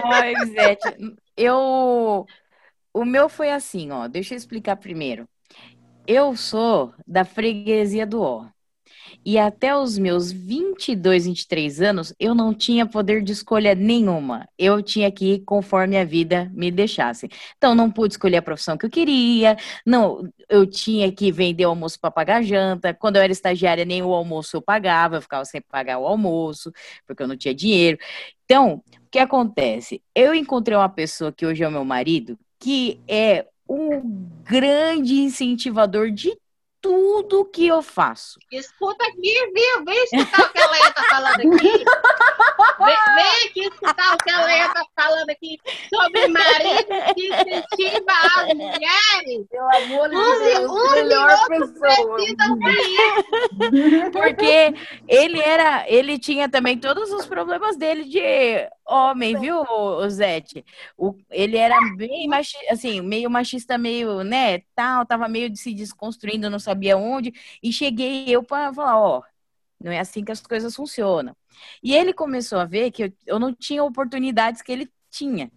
[0.04, 2.26] Ai, Zete, eu.
[2.94, 4.08] O meu foi assim, ó.
[4.08, 5.28] Deixa eu explicar primeiro.
[6.08, 8.48] Eu sou da freguesia do Ó.
[9.26, 14.48] E até os meus 22, 23 anos, eu não tinha poder de escolha nenhuma.
[14.58, 17.30] Eu tinha que ir conforme a vida me deixasse.
[17.58, 22.00] Então, não pude escolher a profissão que eu queria, não, eu tinha que vender almoço
[22.00, 22.94] para pagar janta.
[22.94, 26.72] Quando eu era estagiária, nem o almoço eu pagava, eu ficava sem pagar o almoço,
[27.06, 27.98] porque eu não tinha dinheiro.
[28.46, 30.02] Então, o que acontece?
[30.14, 34.02] Eu encontrei uma pessoa que hoje é o meu marido, que é um
[34.44, 36.36] grande incentivador de
[36.82, 38.40] tudo que eu faço.
[38.52, 39.86] Escuta aqui, viu?
[39.86, 41.86] Vem escutar o que a Leia tá falando aqui.
[42.80, 45.58] Vem, vem aqui escutar o que a Leia tá falando aqui
[45.94, 49.48] sobre marido que incentiva as mulheres.
[49.50, 52.18] Pelo amor de Deus, um melhor pessoa.
[54.12, 54.74] Porque
[55.08, 58.20] ele era, ele tinha também todos os problemas dele de
[58.86, 59.64] homem, viu,
[60.10, 60.66] Zete?
[60.98, 65.74] O, ele era bem machista, assim, meio machista, meio, né, tal, tava meio de se
[65.74, 69.24] desconstruindo, não sabia onde, e cheguei eu para falar, ó,
[69.82, 71.36] não é assim que as coisas funcionam.
[71.84, 75.52] E ele começou a ver que eu, eu não tinha oportunidades que ele tinha.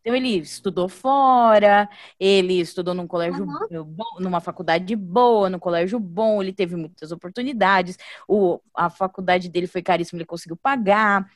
[0.00, 3.84] Então ele estudou fora, ele estudou num colégio uhum.
[3.84, 7.98] bom, numa faculdade boa, num colégio bom, ele teve muitas oportunidades.
[8.28, 11.28] O, a faculdade dele foi caríssima, ele conseguiu pagar.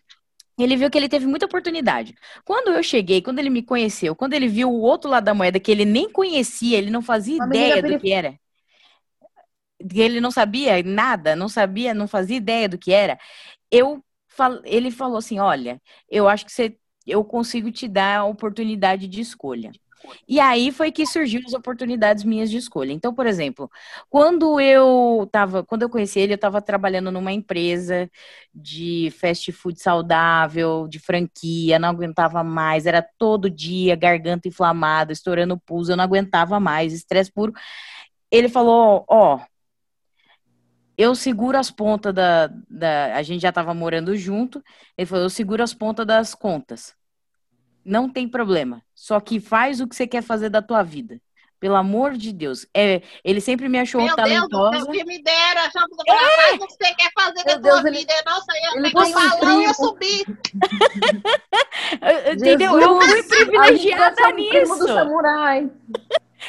[0.56, 2.14] Ele viu que ele teve muita oportunidade.
[2.44, 5.58] Quando eu cheguei, quando ele me conheceu, quando ele viu o outro lado da moeda
[5.58, 8.38] que ele nem conhecia, ele não fazia Uma ideia do que era.
[9.94, 13.18] Ele não sabia nada, não sabia, não fazia ideia do que era.
[13.70, 14.04] Eu
[14.64, 19.20] ele falou assim: "Olha, eu acho que você eu consigo te dar a oportunidade de
[19.20, 19.72] escolha.
[20.28, 22.92] E aí foi que surgiu as oportunidades minhas de escolha.
[22.92, 23.70] Então, por exemplo,
[24.08, 28.10] quando eu tava, quando eu conheci ele, eu estava trabalhando numa empresa
[28.54, 35.58] de fast food saudável, de franquia, não aguentava mais, era todo dia garganta inflamada, estourando
[35.60, 37.52] pulso, eu não aguentava mais, estresse puro.
[38.30, 39.40] Ele falou: "Ó, oh,
[41.00, 43.16] eu seguro as pontas da, da.
[43.16, 44.62] A gente já estava morando junto.
[44.98, 46.94] Ele falou: eu seguro as pontas das contas.
[47.82, 48.82] Não tem problema.
[48.94, 51.18] Só que faz o que você quer fazer da tua vida.
[51.58, 52.66] Pelo amor de Deus.
[52.74, 54.72] É, ele sempre me achou Meu talentosa.
[54.72, 56.36] Deus, que me deram, achando que é.
[56.36, 58.12] faz o que você quer fazer Meu da Deus, tua ele, vida.
[58.26, 60.26] Nossa, eu ele pegar o balão e eu subir.
[62.34, 62.78] Entendeu?
[62.78, 64.78] Jesus, eu fui privilegiada nisso.
[64.78, 65.70] Do samurai.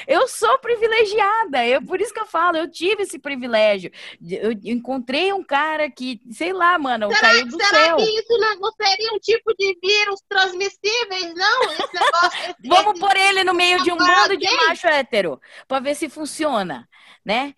[0.07, 3.91] Eu sou privilegiada, eu, por isso que eu falo, eu tive esse privilégio.
[4.27, 7.97] Eu encontrei um cara que, sei lá, mano, será, caiu do será céu.
[7.97, 11.63] que isso não seria um tipo de vírus transmissíveis, não?
[11.71, 15.79] Esse negócio, esse, Vamos pôr ele no meio de um mundo de macho hétero, para
[15.79, 16.87] ver se funciona,
[17.23, 17.53] né?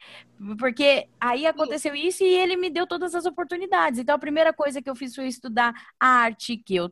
[0.58, 4.00] Porque aí aconteceu isso e ele me deu todas as oportunidades.
[4.00, 6.92] Então, a primeira coisa que eu fiz foi estudar arte, que eu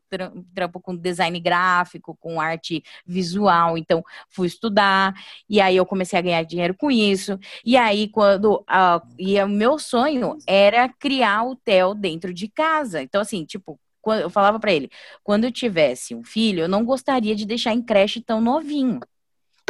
[0.53, 3.77] trampo com design gráfico, com arte visual.
[3.77, 5.13] Então, fui estudar.
[5.49, 7.37] E aí, eu comecei a ganhar dinheiro com isso.
[7.65, 8.61] E aí, quando.
[8.61, 13.01] Uh, e o meu sonho era criar o hotel dentro de casa.
[13.01, 14.89] Então, assim, tipo, eu falava para ele:
[15.23, 18.99] quando eu tivesse um filho, eu não gostaria de deixar em creche tão novinho.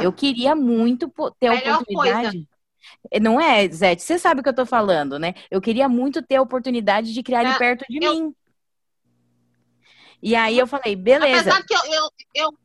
[0.01, 2.31] Eu queria muito ter a oportunidade.
[2.31, 2.51] Coisa
[3.21, 3.95] não é, Zé?
[3.95, 5.33] Você sabe o que eu tô falando, né?
[5.49, 8.13] Eu queria muito ter a oportunidade de criar ele ah, perto de eu...
[8.13, 8.35] mim.
[10.21, 11.49] E aí eu falei, beleza.
[11.49, 12.57] Apesar que eu, eu, eu,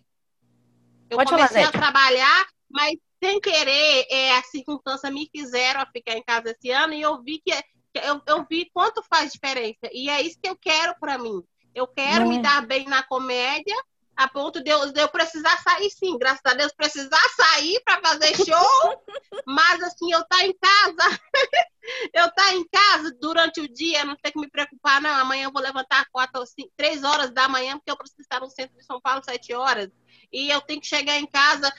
[1.11, 5.87] eu Pode comecei falar, a trabalhar, mas sem querer, é, a circunstância me fizeram a
[5.87, 7.53] ficar em casa esse ano e eu vi que
[7.95, 9.89] eu, eu vi quanto faz diferença.
[9.93, 11.43] E é isso que eu quero para mim.
[11.75, 12.43] Eu quero Não me é.
[12.43, 13.77] dar bem na comédia
[14.17, 18.01] a ponto de eu, de eu precisar sair, sim, graças a Deus, precisar sair para
[18.01, 19.05] fazer show,
[19.47, 21.21] mas assim, eu tá em casa,
[22.15, 25.53] eu tá em casa durante o dia, não tem que me preocupar, não, amanhã eu
[25.53, 28.85] vou levantar quatro cinco, três horas da manhã, porque eu preciso estar no centro de
[28.85, 29.91] São Paulo sete horas,
[30.33, 31.73] e eu tenho que chegar em casa,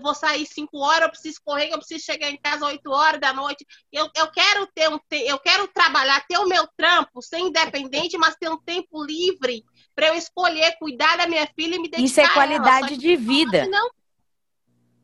[0.00, 3.32] vou sair 5 horas, eu preciso correr, eu preciso chegar em casa 8 horas da
[3.32, 3.66] noite.
[3.92, 8.36] Eu, eu quero ter um eu quero trabalhar, ter o meu trampo, ser independente, mas
[8.36, 12.20] ter um tempo livre para eu escolher cuidar da minha filha e me dedicar Isso
[12.20, 13.66] é qualidade de vida.
[13.66, 13.90] Não,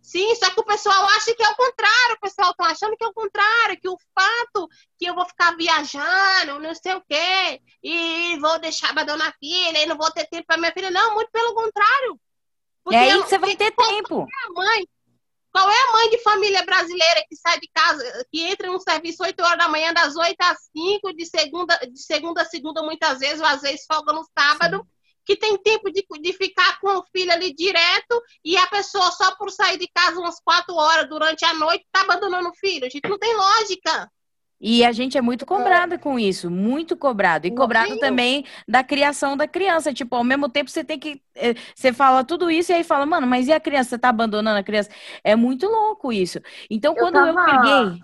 [0.09, 3.05] Sim, só que o pessoal acha que é o contrário, o pessoal tá achando que
[3.05, 4.67] é o contrário, que o fato
[4.99, 9.83] que eu vou ficar viajando, não sei o quê, e vou deixar abandonar a filha,
[9.83, 10.91] e não vou ter tempo para minha filha.
[10.91, 12.19] Não, muito pelo contrário.
[12.83, 14.23] Porque é aí que você vai ter tempo.
[14.23, 14.89] É, mãe,
[15.53, 19.23] qual é a mãe de família brasileira que sai de casa, que entra no serviço
[19.23, 23.19] 8 horas da manhã, das 8 às 5, de segunda, de segunda a segunda, muitas
[23.19, 24.87] vezes, ou às vezes folga no sábado,
[25.25, 29.37] que tem tempo de, de ficar com o filho ali direto e a pessoa só
[29.37, 32.87] por sair de casa umas quatro horas durante a noite tá abandonando o filho.
[32.87, 34.11] A gente não tem lógica.
[34.61, 35.99] E a gente é muito cobrada é.
[35.99, 37.47] com isso, muito cobrado.
[37.47, 38.01] E cobrado Sim.
[38.01, 39.95] também da criação da criança.
[39.95, 41.23] Tipo, ao mesmo tempo você tem que.
[41.37, 43.91] Eh, você fala tudo isso e aí fala, mano, mas e a criança?
[43.91, 44.91] Você tá abandonando a criança?
[45.23, 46.41] É muito louco isso.
[46.69, 47.51] Então, quando eu, tava...
[47.51, 48.03] eu peguei.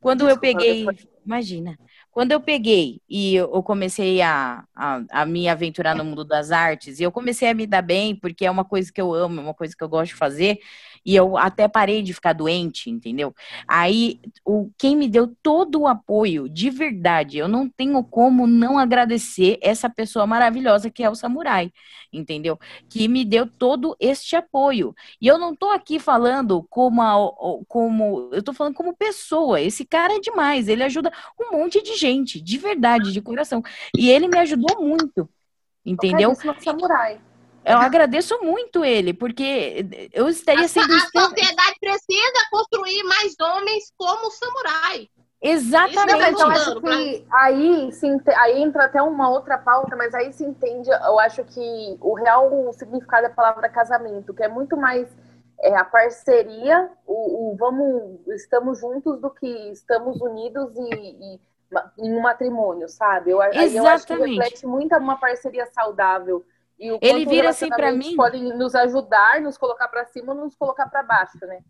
[0.00, 0.78] Quando Desculpa, eu peguei.
[0.80, 1.06] Depois...
[1.24, 1.78] Imagina.
[2.12, 7.00] Quando eu peguei e eu comecei a, a, a, me aventurar no mundo das artes,
[7.00, 9.42] e eu comecei a me dar bem, porque é uma coisa que eu amo, é
[9.42, 10.58] uma coisa que eu gosto de fazer,
[11.04, 13.34] e eu até parei de ficar doente, entendeu?
[13.66, 18.78] Aí, o, quem me deu todo o apoio, de verdade, eu não tenho como não
[18.78, 21.72] agradecer essa pessoa maravilhosa que é o Samurai,
[22.12, 22.58] entendeu?
[22.88, 24.94] Que me deu todo este apoio.
[25.20, 29.60] E eu não tô aqui falando como, a, como eu tô falando como pessoa.
[29.60, 33.62] Esse cara é demais, ele ajuda um monte de gente, de verdade, de coração.
[33.96, 35.28] E ele me ajudou muito,
[35.84, 36.34] entendeu?
[36.60, 37.20] Samurai.
[37.64, 40.92] Eu agradeço muito ele, porque eu estaria sendo.
[40.92, 45.08] A, a sociedade precisa construir mais homens como samurai.
[45.40, 46.32] Exatamente.
[46.32, 50.44] Não, eu acho que aí, sim, aí entra até uma outra pauta, mas aí se
[50.44, 55.08] entende, eu acho que o real significado da palavra casamento, que é muito mais
[55.60, 61.40] é, a parceria, o, o, vamos, estamos juntos do que estamos unidos e, e
[61.98, 63.32] em um matrimônio, sabe?
[63.32, 63.76] Eu, Exatamente.
[63.76, 66.44] eu acho que reflete muito uma parceria saudável
[66.78, 68.16] e o ele vira assim para mim.
[68.16, 71.60] Podem nos ajudar, nos colocar para cima, nos colocar para baixo, né?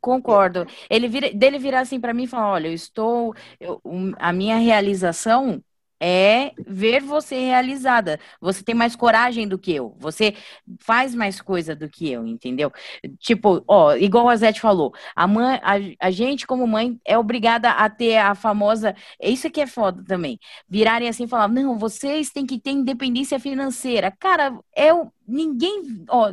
[0.00, 0.66] Concordo.
[0.88, 3.80] Ele vira, dele virar assim para mim e falar: olha, eu estou, eu,
[4.18, 5.62] a minha realização
[6.00, 8.18] é ver você realizada.
[8.40, 9.94] Você tem mais coragem do que eu.
[9.98, 10.34] Você
[10.80, 12.72] faz mais coisa do que eu, entendeu?
[13.18, 17.70] Tipo, ó, igual a Zete falou, a, mãe, a, a gente, como mãe, é obrigada
[17.70, 18.94] a ter a famosa.
[19.20, 20.38] Isso aqui é foda também.
[20.68, 24.12] Virarem assim e falar: não, vocês têm que ter independência financeira.
[24.18, 25.10] Cara, é o.
[25.28, 26.04] Ninguém.
[26.08, 26.32] Ó,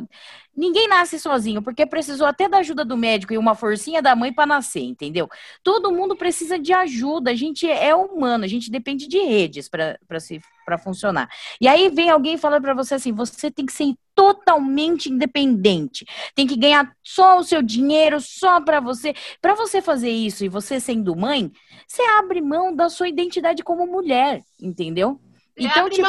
[0.56, 4.32] Ninguém nasce sozinho, porque precisou até da ajuda do médico e uma forcinha da mãe
[4.32, 5.28] para nascer, entendeu?
[5.62, 7.30] Todo mundo precisa de ajuda.
[7.30, 11.28] A gente é humano, a gente depende de redes para funcionar.
[11.60, 16.46] E aí vem alguém falando para você assim: você tem que ser totalmente independente, tem
[16.46, 19.14] que ganhar só o seu dinheiro, só para você.
[19.42, 21.52] Para você fazer isso e você sendo mãe,
[21.86, 25.20] você abre mão da sua identidade como mulher, entendeu?
[25.56, 26.08] Então, tipo.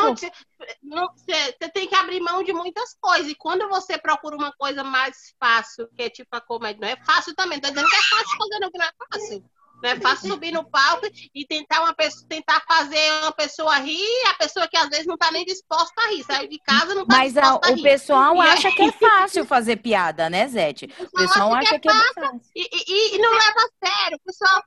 [1.15, 3.31] você tem que abrir mão de muitas coisas.
[3.31, 7.05] E quando você procura uma coisa mais fácil, que é tipo a comédia, não é
[7.05, 7.59] fácil também.
[7.59, 9.43] Tô dizendo que é fácil fazer, não, que não é fácil.
[9.81, 14.27] Não é fácil subir no palco e tentar, uma pessoa, tentar fazer uma pessoa rir,
[14.27, 17.03] a pessoa que às vezes não está nem disposta a rir, saiu de casa não
[17.03, 20.89] está disposta a, a o pessoal e acha que é fácil fazer piada, né, Zete?
[20.99, 22.41] O pessoal acha, acha que, é, que é fácil.
[22.55, 24.17] E, e, e, não leva a sério.
[24.17, 24.63] O pessoal,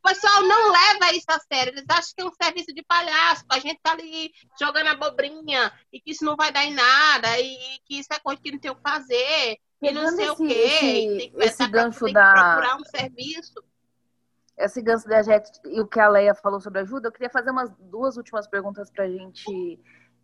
[0.00, 1.72] o pessoal não leva isso a sério.
[1.72, 5.70] Eles acham que é um serviço de palhaço, que a gente tá ali jogando abobrinha
[5.92, 8.58] e que isso não vai dar em nada e que isso é coisa que não
[8.58, 10.52] tem o que fazer e não sei esse, o quê.
[10.52, 12.32] Esse, tem que esse gancho pra, da...
[12.32, 13.64] procurar um serviço.
[14.56, 17.50] Esse gancho da Jet e o que a Leia falou sobre ajuda, eu queria fazer
[17.50, 19.80] umas duas últimas perguntas para a gente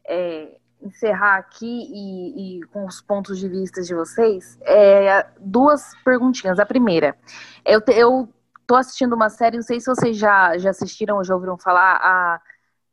[0.06, 4.58] é, encerrar aqui e, e, com os pontos de vista de vocês.
[4.62, 6.58] É, duas perguntinhas.
[6.58, 7.16] A primeira,
[7.64, 8.28] eu, eu
[8.66, 11.96] tô assistindo uma série, não sei se vocês já, já assistiram ou já ouviram falar,
[11.96, 12.40] a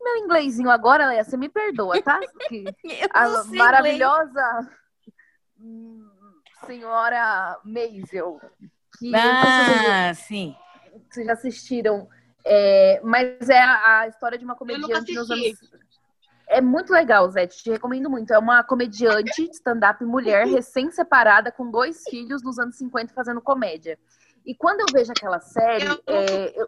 [0.04, 2.20] meu inglesinho agora, Leia, você me perdoa, tá?
[3.14, 4.70] A maravilhosa
[5.58, 6.66] inglês.
[6.66, 8.42] senhora Maisel.
[9.16, 10.56] Ah, sim.
[11.10, 12.08] Vocês já assistiram.
[12.46, 15.54] É, mas é a, a, história de uma comediante nos anos.
[16.48, 18.34] É muito legal, Zé, te recomendo muito.
[18.34, 23.98] É uma comediante stand-up mulher, recém-separada, com dois filhos nos anos 50 fazendo comédia.
[24.46, 25.86] E quando eu vejo aquela série.
[25.86, 26.04] Eu...
[26.08, 26.68] É, eu...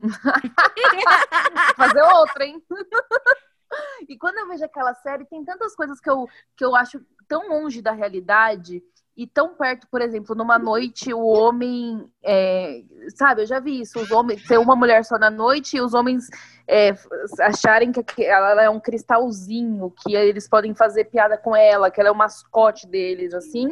[1.76, 2.62] Fazer outra, hein?
[4.08, 6.26] e quando eu vejo aquela série, tem tantas coisas que eu,
[6.56, 8.82] que eu acho tão longe da realidade
[9.16, 12.82] e tão perto, por exemplo, numa noite o homem, é,
[13.16, 15.92] sabe, eu já vi isso, os homens, ser uma mulher só na noite e os
[15.92, 16.28] homens
[16.66, 16.94] é,
[17.40, 22.08] acharem que ela é um cristalzinho, que eles podem fazer piada com ela, que ela
[22.08, 23.68] é o mascote deles, assim.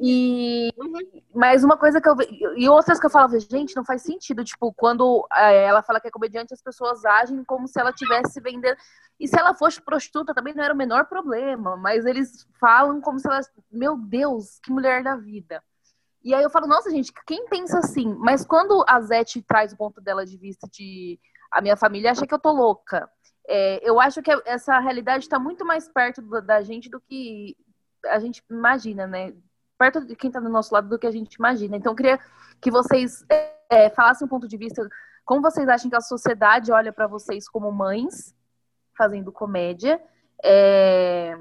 [0.00, 0.70] E
[1.34, 2.16] mas uma coisa que eu
[2.56, 6.08] e outras que eu falava, gente, não faz sentido, tipo, quando é, ela fala que
[6.08, 8.76] é comediante, as pessoas agem como se ela tivesse vendendo
[9.22, 13.20] e se ela fosse prostituta também não era o menor problema, mas eles falam como
[13.20, 15.62] se ela, meu Deus, que mulher da vida.
[16.24, 18.14] E aí eu falo, nossa, gente, quem pensa assim?
[18.18, 21.18] Mas quando a Zete traz o ponto dela de vista de
[21.50, 23.10] a minha família acha que eu tô louca.
[23.46, 27.56] É, eu acho que essa realidade está muito mais perto da gente do que
[28.06, 29.34] a gente imagina, né?
[29.76, 31.76] Perto de quem está do nosso lado do que a gente imagina.
[31.76, 32.20] Então, eu queria
[32.60, 33.24] que vocês
[33.68, 34.88] é, falassem um ponto de vista,
[35.24, 38.34] como vocês acham que a sociedade olha para vocês como mães
[38.96, 40.00] fazendo comédia.
[40.42, 41.36] É...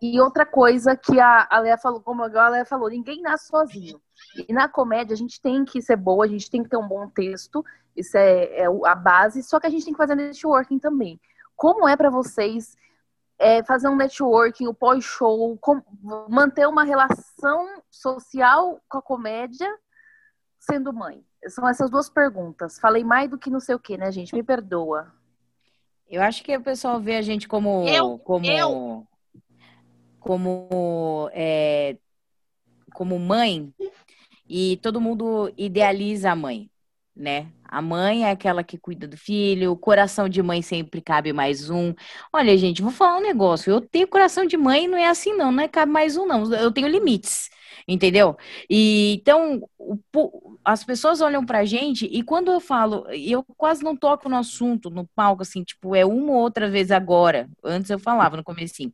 [0.00, 4.00] E outra coisa que a, a Lea falou, como a Lea falou, ninguém nasce sozinho.
[4.48, 6.86] E na comédia a gente tem que ser boa, a gente tem que ter um
[6.86, 7.64] bom texto,
[7.96, 11.20] isso é, é a base, só que a gente tem que fazer networking também.
[11.56, 12.76] Como é para vocês
[13.38, 15.58] é, fazer um networking, o pós-show,
[16.28, 19.68] manter uma relação social com a comédia
[20.60, 21.24] sendo mãe?
[21.48, 22.78] São essas duas perguntas.
[22.78, 24.32] Falei mais do que não sei o que, né, gente?
[24.32, 25.12] Me perdoa.
[26.08, 27.86] Eu acho que o pessoal vê a gente como.
[27.88, 29.06] Eu, como, eu.
[30.28, 31.96] Como, é,
[32.92, 33.72] como mãe
[34.46, 36.70] e todo mundo idealiza a mãe
[37.16, 37.48] né?
[37.64, 41.68] A mãe é aquela que cuida do filho, o coração de mãe sempre cabe mais
[41.68, 41.92] um.
[42.32, 43.72] Olha, gente, vou falar um negócio.
[43.72, 46.54] Eu tenho coração de mãe, não é assim, não, não é cabe mais um, não.
[46.54, 47.50] Eu tenho limites,
[47.88, 48.36] entendeu?
[48.70, 49.98] E então o,
[50.64, 54.88] as pessoas olham pra gente e quando eu falo, eu quase não toco no assunto,
[54.88, 57.48] no palco, assim, tipo, é uma ou outra vez agora.
[57.64, 58.92] Antes eu falava no comecinho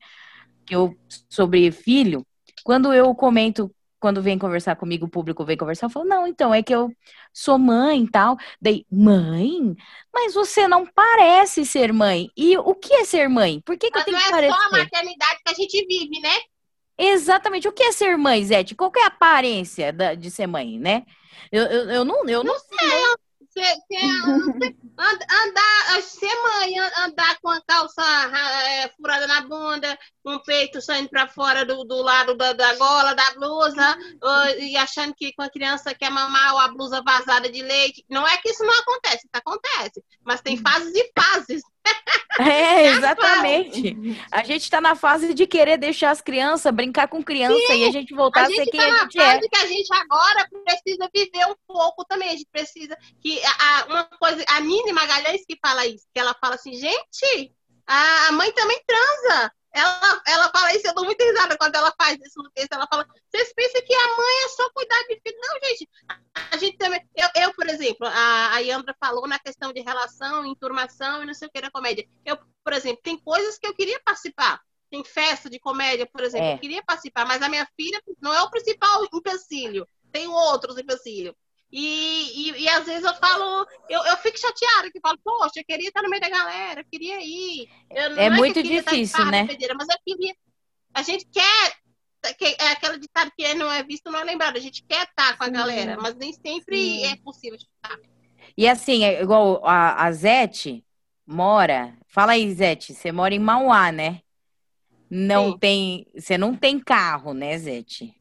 [0.64, 0.96] que eu
[1.28, 2.26] sobre filho.
[2.64, 3.70] Quando eu comento
[4.04, 6.92] quando vem conversar comigo, o público vem conversar, eu falo, não, então, é que eu
[7.32, 8.36] sou mãe e tal.
[8.60, 9.74] Daí, mãe?
[10.12, 12.30] Mas você não parece ser mãe.
[12.36, 13.62] E o que é ser mãe?
[13.64, 14.50] Por que, que eu tenho que parecer?
[14.50, 16.38] Mas não é só a maternidade que a gente vive, né?
[16.98, 17.66] Exatamente.
[17.66, 18.74] O que é ser mãe, Zete?
[18.74, 21.06] Qual é a aparência da, de ser mãe, né?
[21.50, 22.90] Eu, eu, eu não, eu não, não sei.
[22.90, 23.14] sei.
[23.54, 30.42] Você, você andar, ser mãe, andar com a calça é, furada na bunda, com o
[30.42, 33.96] peito saindo para fora do, do lado da, da gola da blusa,
[34.58, 38.04] e achando que com a criança quer mamar ou a blusa vazada de leite.
[38.10, 41.62] Não é que isso não acontece, isso acontece, mas tem fases e fases.
[42.38, 43.96] É, exatamente.
[44.30, 47.84] A gente está na fase de querer deixar as crianças brincar com criança Sim, e
[47.88, 49.40] a gente voltar a, a ser quem tá a gente é.
[49.40, 52.28] que a gente agora precisa viver um pouco também.
[52.28, 56.34] A gente precisa que a, uma coisa, a Nini Magalhães que fala isso, que ela
[56.40, 57.52] fala assim, gente,
[57.86, 59.52] a mãe também transa.
[59.74, 62.72] Ela, ela fala isso, eu dou muita risada quando ela faz isso no texto.
[62.72, 65.36] Ela fala, vocês pensam que a mãe é só cuidar de filho?
[65.40, 65.88] Não, gente.
[66.52, 67.04] A gente também.
[67.16, 71.34] Eu, eu por exemplo, a, a Yandra falou na questão de relação, enturmação e não
[71.34, 72.06] sei o que da comédia.
[72.24, 74.62] Eu, por exemplo, tem coisas que eu queria participar.
[74.88, 76.54] Tem festa de comédia, por exemplo, é.
[76.54, 79.88] eu queria participar, mas a minha filha não é o principal empecilho.
[80.12, 81.34] Tem outros empecilhos.
[81.70, 85.64] E, e, e, às vezes eu falo, eu, eu fico chateada, que falo, poxa, eu
[85.64, 87.68] queria estar no meio da galera, eu queria ir.
[87.90, 89.48] Eu, é, é muito difícil, né?
[89.76, 90.34] mas eu queria.
[90.94, 91.74] A gente quer.
[92.38, 94.56] Que, é aquela ditado que não é visto, não é lembrado.
[94.56, 97.06] A gente quer estar com a galera, mas nem sempre Sim.
[97.06, 97.98] é possível estar.
[98.56, 100.84] E assim, é igual a, a Zete
[101.26, 101.96] mora.
[102.06, 104.20] Fala aí, Zete, você mora em Mauá, né?
[105.10, 105.58] Não Sim.
[105.58, 106.06] tem.
[106.16, 108.14] Você não tem carro, né, Zete?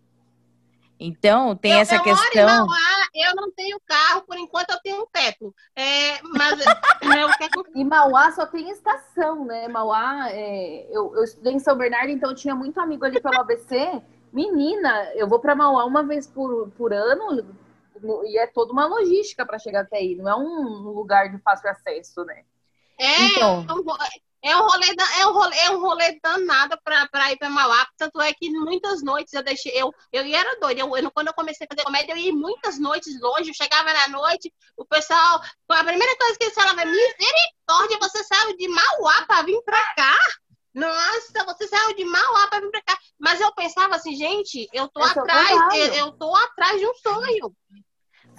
[0.99, 2.25] Então, tem eu, essa eu questão.
[2.25, 5.53] Moro em Mauá, eu não tenho carro, por enquanto eu tenho um teto.
[5.75, 6.59] É, mas
[7.21, 7.65] eu quero...
[7.75, 9.67] E Mauá só tem estação, né?
[9.67, 13.39] Mauá, é, eu, eu estudei em São Bernardo, então eu tinha muito amigo ali pelo
[13.39, 14.01] ABC.
[14.31, 17.55] Menina, eu vou para Mauá uma vez por, por ano
[18.25, 20.15] e é toda uma logística para chegar até aí.
[20.15, 22.43] Não é um lugar de fácil acesso, né?
[22.97, 23.65] É, então,
[24.43, 24.87] é um rolê,
[25.19, 27.87] é um rolê, é um rolê danado para ir para Mauá.
[27.97, 29.71] Tanto é que muitas noites eu deixei.
[29.73, 30.81] Eu, eu era doida.
[30.81, 33.49] Eu, eu, quando eu comecei a fazer comédia, eu ia muitas noites longe.
[33.49, 35.41] Eu chegava na noite, o pessoal.
[35.69, 39.81] A primeira coisa que eles falavam é: misericórdia, você saiu de Mauá para vir para
[39.95, 40.13] cá?
[40.73, 42.99] Nossa, você saiu de Mauá para vir para cá.
[43.17, 46.93] Mas eu pensava assim, gente, eu tô eu atrás, eu, eu tô atrás de um
[46.95, 47.55] sonho.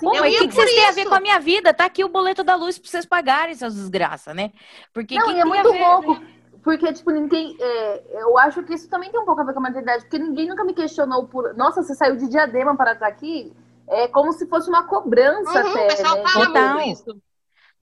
[0.01, 1.72] Pô, mas o que, que vocês têm a ver com a minha vida?
[1.72, 4.53] Tá aqui o boleto da luz pra vocês pagarem suas desgraças, né?
[4.92, 6.20] Porque não, é muito louco.
[6.62, 7.57] Porque, tipo, ninguém.
[7.61, 10.18] É, eu acho que isso também tem um pouco a ver com a maternidade, porque
[10.18, 11.55] ninguém nunca me questionou por.
[11.55, 13.53] Nossa, você saiu de diadema para estar aqui?
[13.86, 15.84] É como se fosse uma cobrança uhum, até.
[15.84, 16.22] O pessoal né?
[16.26, 16.80] fala Total.
[16.80, 17.16] isso.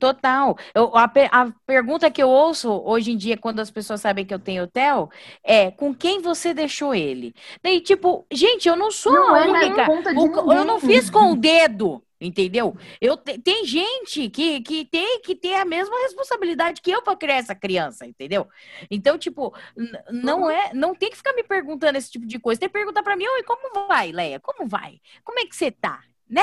[0.03, 0.59] Total.
[0.75, 4.35] Eu, a, a, pergunta que eu ouço hoje em dia, quando as pessoas sabem que
[4.35, 5.09] eu tenho hotel,
[5.45, 7.33] é com quem você deixou ele?
[7.63, 9.87] Daí, tipo, gente, eu não sou Não a é única.
[10.17, 12.77] O- eu não fiz com o dedo, entendeu?
[13.01, 17.15] Eu te- tem gente que, que tem que ter a mesma responsabilidade que eu para
[17.17, 18.49] criar essa criança, entendeu?
[18.91, 19.55] Então, tipo,
[20.11, 22.59] não é, não tem que ficar me perguntando esse tipo de coisa.
[22.59, 24.41] Tem que perguntar para mim, oi, como vai, Leia?
[24.41, 25.01] Como vai?
[25.23, 26.01] Como é que você tá?
[26.33, 26.41] Né?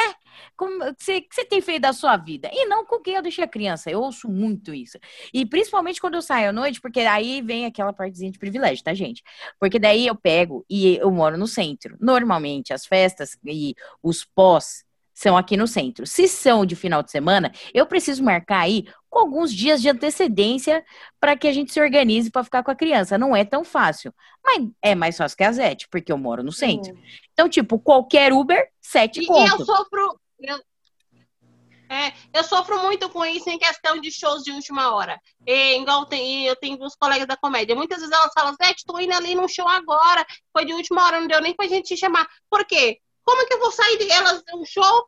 [0.55, 2.47] Como você, que você tem feito da sua vida?
[2.53, 3.89] E não com quem eu deixei a criança.
[3.89, 4.99] Eu ouço muito isso.
[5.33, 8.93] E principalmente quando eu saio à noite, porque aí vem aquela partezinha de privilégio, tá,
[8.93, 9.23] gente?
[9.59, 11.97] Porque daí eu pego e eu moro no centro.
[11.99, 13.73] Normalmente, as festas e
[14.03, 14.83] os pós
[15.19, 16.07] são aqui no centro.
[16.07, 20.81] Se são de final de semana, eu preciso marcar aí com alguns dias de antecedência
[21.19, 23.17] para que a gente se organize para ficar com a criança.
[23.17, 26.53] Não é tão fácil, mas é mais fácil que a Zete, porque eu moro no
[26.53, 26.97] centro.
[27.33, 30.17] Então, tipo, qualquer Uber, sete E, e eu sofro.
[30.39, 30.57] Eu,
[31.89, 35.19] é, eu sofro muito com isso em questão de shows de última hora.
[35.45, 37.75] E, igual tem, eu tenho duas colegas da comédia.
[37.75, 40.25] Muitas vezes elas falam, Zé, estou indo ali num show agora.
[40.53, 42.25] Foi de última hora, não deu nem pra gente te chamar.
[42.49, 43.01] Por quê?
[43.23, 45.05] Como que eu vou sair de elas um show?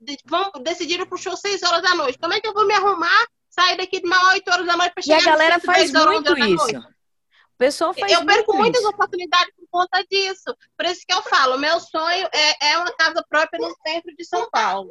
[0.00, 2.18] de- Vão decidiram pro show 6 horas da noite.
[2.18, 3.26] Como é que eu vou me arrumar?
[3.48, 5.94] Sair daqui de mais 8 horas da noite para E a chegar galera faz 10
[5.94, 6.76] horas, muito 11 da noite?
[6.76, 6.88] isso.
[7.54, 8.90] O pessoal faz eu perco muitas isso.
[8.90, 10.56] oportunidades por conta disso.
[10.76, 14.24] Por isso que eu falo, meu sonho é, é uma casa própria no centro de
[14.24, 14.90] São Paulo.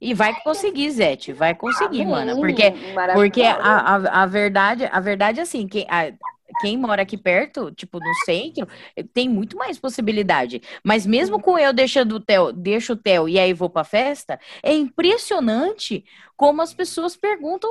[0.00, 2.06] E vai conseguir, Zete, vai conseguir, Amém.
[2.14, 2.36] mana.
[2.36, 2.72] Porque.
[3.14, 6.12] Porque a, a, a verdade, a verdade, assim, quem, a-
[6.60, 8.66] quem mora aqui perto, tipo, no centro,
[9.12, 10.60] tem muito mais possibilidade.
[10.82, 14.38] Mas mesmo com eu deixando o Theo, deixo o Theo e aí vou pra festa,
[14.62, 16.04] é impressionante
[16.36, 17.70] como as pessoas perguntam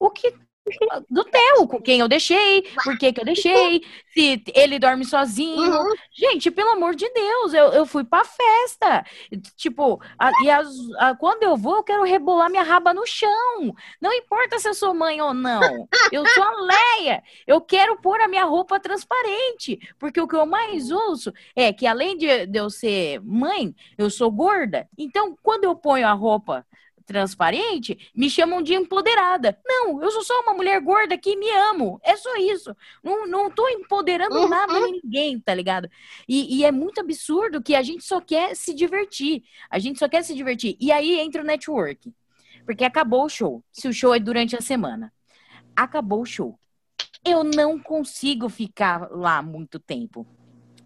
[0.00, 0.34] o que
[1.08, 5.72] do Theo, com quem eu deixei, por que que eu deixei, se ele dorme sozinho.
[5.72, 5.94] Uhum.
[6.12, 9.04] Gente, pelo amor de Deus, eu, eu fui pra festa.
[9.56, 13.74] Tipo, a- e as- a- quando eu vou, eu quero rebolar minha raba no chão.
[14.00, 15.86] Não importa se eu sou mãe ou não.
[16.10, 16.52] Eu sou a
[16.96, 17.22] Leia.
[17.46, 19.78] Eu quero pôr a minha roupa transparente.
[19.98, 24.10] Porque o que eu mais ouço é que, além de, de eu ser mãe, eu
[24.10, 24.88] sou gorda.
[24.98, 26.64] Então, quando eu ponho a roupa
[27.06, 29.58] transparente, me chamam de empoderada.
[29.64, 32.00] Não, eu sou só uma mulher gorda que me amo.
[32.02, 32.76] É só isso.
[33.02, 34.48] Não, não tô empoderando Uhum.
[34.48, 35.88] nada nem ninguém, tá ligado?
[36.28, 39.44] E, e é muito absurdo que a gente só quer se divertir.
[39.70, 40.76] A gente só quer se divertir.
[40.80, 42.12] E aí entra o network.
[42.64, 43.62] Porque acabou o show.
[43.72, 45.12] Se o show é durante a semana.
[45.74, 46.58] Acabou o show.
[47.24, 50.26] Eu não consigo ficar lá muito tempo.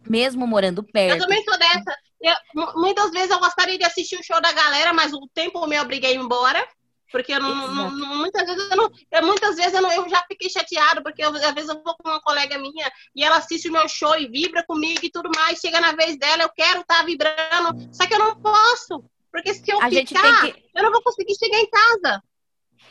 [0.08, 1.20] Mesmo morando Eu perto.
[1.20, 1.96] também sou dessa.
[2.20, 5.66] Eu- mu- muitas vezes eu gostaria de assistir o show da galera, mas o tempo
[5.66, 6.66] me obriguei embora.
[7.12, 8.90] Porque eu não, não- muitas vezes eu não,
[9.26, 12.08] muitas vezes eu, não- eu já fiquei chateado, porque eu- às vezes eu vou com
[12.08, 15.58] uma colega minha e ela assiste o meu show e vibra comigo e tudo mais.
[15.58, 19.02] Chega na vez dela, eu quero estar vibrando, só que eu não posso.
[19.32, 20.70] Porque se eu A ficar, que.
[20.74, 22.22] eu não vou conseguir chegar em casa.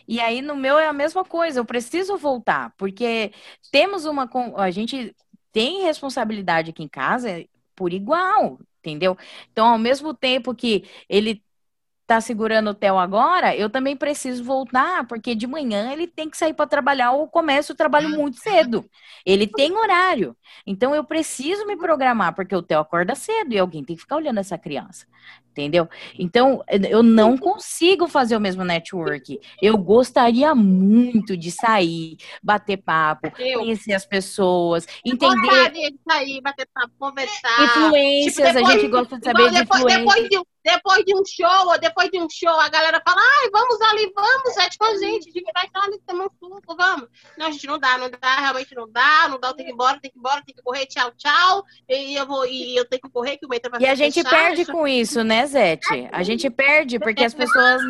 [0.07, 3.31] E aí no meu é a mesma coisa, eu preciso voltar, porque
[3.71, 5.15] temos uma a gente
[5.51, 9.17] tem responsabilidade aqui em casa por igual, entendeu?
[9.51, 11.43] Então, ao mesmo tempo que ele
[12.07, 16.37] tá segurando o Theo agora, eu também preciso voltar, porque de manhã ele tem que
[16.37, 18.89] sair para trabalhar ou começa o trabalho muito cedo.
[19.25, 20.35] Ele tem horário.
[20.65, 24.15] Então eu preciso me programar, porque o Theo acorda cedo e alguém tem que ficar
[24.15, 25.05] olhando essa criança.
[25.59, 25.89] Entendeu?
[26.17, 29.39] Então, eu não consigo fazer o mesmo network.
[29.61, 36.41] Eu gostaria muito de sair, bater papo, Eu conhecer as pessoas, entender gostaria de sair,
[36.41, 37.61] bater papo, conversar.
[37.63, 38.35] influências.
[38.35, 39.99] Tipo, depois- a gente gosta de saber de depois, influências.
[40.05, 43.19] depois, de, um- depois de um show, ou depois de um show, a galera fala,
[43.19, 47.07] ai, vamos ali, vamos, é com a gente, de verdade, olha, temos um suco, vamos.
[47.37, 49.73] Não, gente, não dá, não dá, realmente não dá, não dá, eu tenho que ir
[49.73, 52.85] embora, tenho que ir embora, tenho que correr, tchau, tchau, e eu vou, e eu
[52.85, 55.47] tenho que correr, que o metrô vai E a gente fechar, perde com isso, né,
[55.49, 56.07] Zete?
[56.11, 57.81] A gente perde porque as pessoas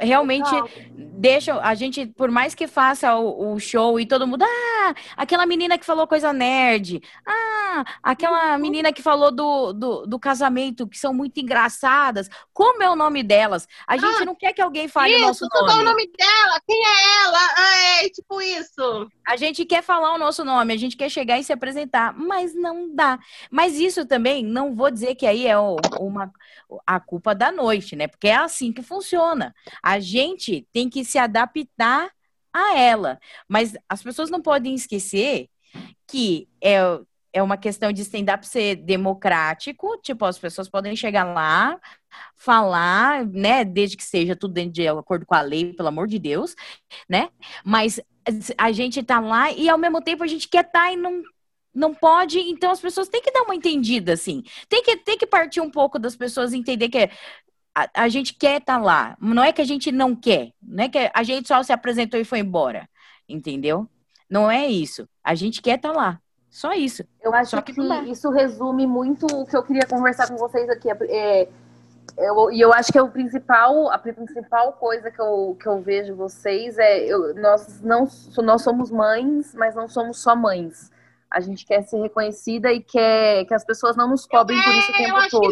[0.00, 0.50] realmente
[0.94, 1.58] deixam.
[1.60, 5.78] A gente, por mais que faça o, o show e todo mundo, ah, aquela menina
[5.78, 8.58] que falou coisa nerd, ah, aquela Uhum.
[8.58, 12.28] menina que falou do, do, do casamento, que são muito engraçadas.
[12.52, 13.66] Como é o nome delas?
[13.86, 15.84] A gente Ah, não quer que alguém fale o Isso, nosso qual é o nome.
[15.84, 16.60] nome dela?
[16.66, 17.38] Quem é ela?
[17.56, 19.08] Ah, é tipo isso.
[19.26, 22.54] A gente quer falar o nosso nome, a gente quer chegar e se apresentar, mas
[22.54, 23.18] não dá.
[23.50, 26.32] Mas isso também, não vou dizer que aí é o- uma,
[26.86, 28.06] a culpa da noite, né?
[28.06, 29.54] Porque é assim que funciona.
[29.82, 32.10] A gente tem que se adaptar
[32.52, 33.18] a ela.
[33.48, 35.48] Mas as pessoas não podem esquecer
[36.06, 36.78] que é,
[37.32, 41.78] é uma questão de stand-up ser democrático, tipo, as pessoas podem chegar lá,
[42.36, 43.64] falar, né?
[43.64, 46.54] Desde que seja tudo dentro de acordo com a lei, pelo amor de Deus,
[47.08, 47.28] né?
[47.64, 48.00] Mas
[48.56, 51.22] a gente tá lá e ao mesmo tempo a gente quer estar e não
[51.74, 54.42] não pode, então as pessoas têm que dar uma entendida assim.
[54.68, 57.10] Tem que tem que partir um pouco das pessoas entender que
[57.74, 59.16] a, a gente quer estar tá lá.
[59.20, 60.52] Não é que a gente não quer.
[60.62, 62.88] Não é que a gente só se apresentou e foi embora.
[63.28, 63.88] Entendeu?
[64.28, 65.08] Não é isso.
[65.22, 66.20] A gente quer estar tá lá.
[66.50, 67.04] Só isso.
[67.22, 70.68] Eu acho Só que, que isso resume muito o que eu queria conversar com vocês
[70.68, 70.88] aqui.
[70.90, 71.48] É,
[72.16, 75.80] eu, e eu acho que é o principal, a principal coisa que eu, que eu
[75.80, 78.08] vejo vocês é eu, nós não
[78.38, 80.90] nós somos mães, mas não somos só mães.
[81.30, 84.90] A gente quer ser reconhecida e quer que as pessoas não nos cobrem por isso
[84.90, 85.50] o tempo todo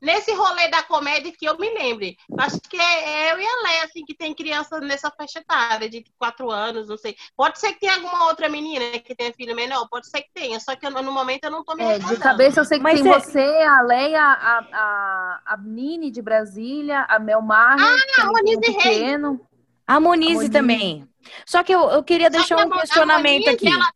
[0.00, 2.16] nesse rolê da comédia que eu me lembre.
[2.38, 6.04] Acho que é eu e a Leia, assim, que tem criança nessa faixa etária, de
[6.18, 7.14] quatro anos, não sei.
[7.36, 10.58] Pode ser que tenha alguma outra menina que tenha filho menor, pode ser que tenha,
[10.58, 12.84] só que eu, no momento eu não tô me é, De cabeça eu sei que
[12.84, 13.20] Mas tem é...
[13.20, 19.40] você, a Leia, a, a, a Nini de Brasília, a Melmar, ah, a Monize pequeno.
[19.86, 21.06] A Monize também.
[21.44, 23.68] Só que eu, eu queria deixar que um questionamento Monize, aqui.
[23.68, 23.90] Ela...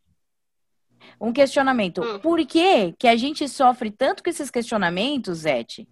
[1.25, 2.03] Um questionamento.
[2.03, 2.19] Hum.
[2.19, 5.89] Por que, que a gente sofre tanto com esses questionamentos, Zete?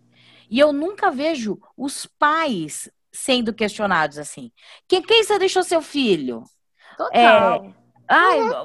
[0.51, 4.53] E eu nunca vejo os pais sendo questionados assim.
[4.87, 6.45] Quem, quem você deixou seu filho?
[6.97, 7.65] Total.
[7.65, 7.75] É,
[8.09, 8.65] ai, uhum.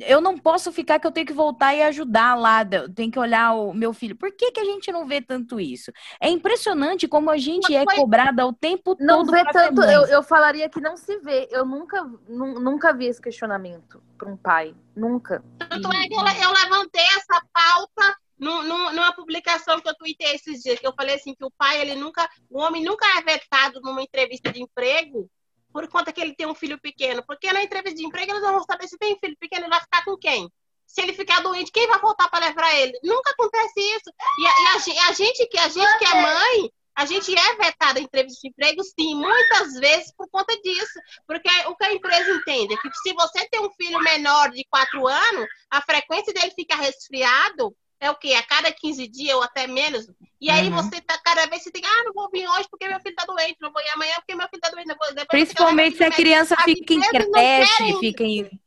[0.00, 3.18] Eu não posso ficar que eu tenho que voltar e ajudar lá, eu tenho que
[3.18, 4.16] olhar o meu filho.
[4.16, 5.92] Por que, que a gente não vê tanto isso?
[6.20, 9.26] É impressionante como a gente é cobrada o tempo não todo.
[9.26, 11.48] Não vê tanto, eu, eu falaria que não se vê.
[11.50, 14.74] Eu nunca, nunca vi esse questionamento para um pai.
[14.96, 15.44] Nunca.
[15.58, 20.78] Tanto é que eu, eu levantei essa pauta numa publicação que eu tuitei esses dias,
[20.78, 24.02] que eu falei assim, que o pai, ele nunca, o homem nunca é vetado numa
[24.02, 25.30] entrevista de emprego
[25.74, 27.24] por conta que ele tem um filho pequeno.
[27.26, 30.04] Porque na entrevista de emprego eles vão saber se tem filho pequeno, ele vai ficar
[30.04, 30.48] com quem?
[30.86, 32.96] Se ele ficar doente, quem vai voltar para levar ele?
[33.02, 34.10] Nunca acontece isso.
[34.38, 37.56] E a, e a, a gente que a gente que é mãe, a gente é
[37.56, 41.00] vetada em entrevista de emprego, sim, muitas vezes por conta disso.
[41.26, 44.64] Porque o que a empresa entende é que se você tem um filho menor de
[44.70, 48.34] 4 anos, a frequência dele ficar resfriado é o quê?
[48.34, 50.06] A cada 15 dias ou até menos.
[50.40, 50.76] E aí uhum.
[50.76, 53.24] você tá, cada vez você tem, ah, não vou vir hoje porque meu filho tá
[53.24, 54.86] doente, não vou ir amanhã porque meu filho tá doente.
[54.86, 58.60] Não vou, Principalmente se a criança fica em creche, fica em.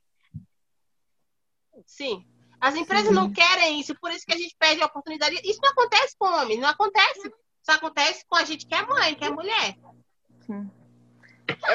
[1.85, 2.25] Sim.
[2.59, 3.13] As empresas Sim.
[3.13, 5.39] não querem isso, por isso que a gente perde a oportunidade.
[5.43, 7.27] Isso não acontece com homem, não acontece.
[7.27, 9.77] Isso acontece com a gente que é mãe, que é mulher.
[10.45, 10.71] Sim.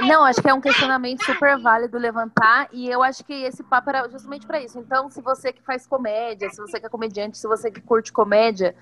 [0.03, 3.91] Não, acho que é um questionamento super válido levantar e eu acho que esse papo
[3.91, 4.79] era justamente para isso.
[4.79, 8.13] Então, se você que faz comédia, se você que é comediante, se você que curte
[8.13, 8.75] comédia,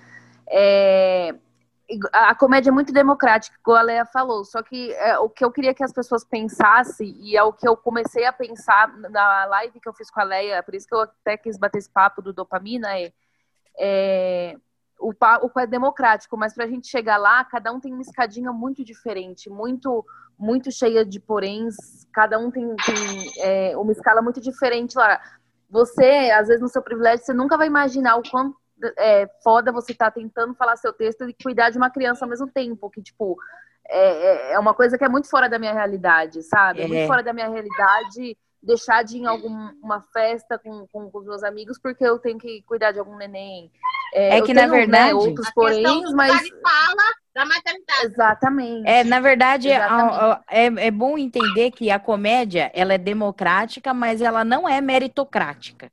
[0.48, 1.34] é...
[2.12, 4.44] a comédia é muito democrática, como a Leia falou.
[4.44, 7.68] Só que é, o que eu queria que as pessoas pensassem e é o que
[7.68, 10.94] eu comecei a pensar na live que eu fiz com a Leia, por isso que
[10.94, 13.12] eu até quis bater esse papo do dopamina é,
[13.78, 14.56] é
[15.00, 18.52] o, o é democrático, mas para a gente chegar lá, cada um tem uma escadinha
[18.52, 20.04] muito diferente, muito
[20.38, 21.76] muito cheia de poréns,
[22.14, 25.20] cada um tem, tem é, uma escala muito diferente lá.
[25.68, 28.56] Você, às vezes, no seu privilégio, você nunca vai imaginar o quanto
[28.96, 32.48] é, foda você tá tentando falar seu texto e cuidar de uma criança ao mesmo
[32.48, 33.36] tempo, que, tipo,
[33.86, 36.80] é, é, é uma coisa que é muito fora da minha realidade, sabe?
[36.80, 37.06] É, muito é.
[37.06, 41.42] fora da minha realidade deixar de ir em alguma festa com, com, com, os meus
[41.42, 43.70] amigos porque eu tenho que cuidar de algum neném.
[44.12, 46.48] É, é que, tenho, na né, verdade, né, outros porém, mas...
[46.48, 47.02] fala
[47.34, 48.06] da maternidade.
[48.06, 48.88] Exatamente.
[48.88, 50.44] É, na verdade, Exatamente.
[50.48, 54.80] É, é, é bom entender que a comédia, ela é democrática, mas ela não é
[54.80, 55.90] meritocrática.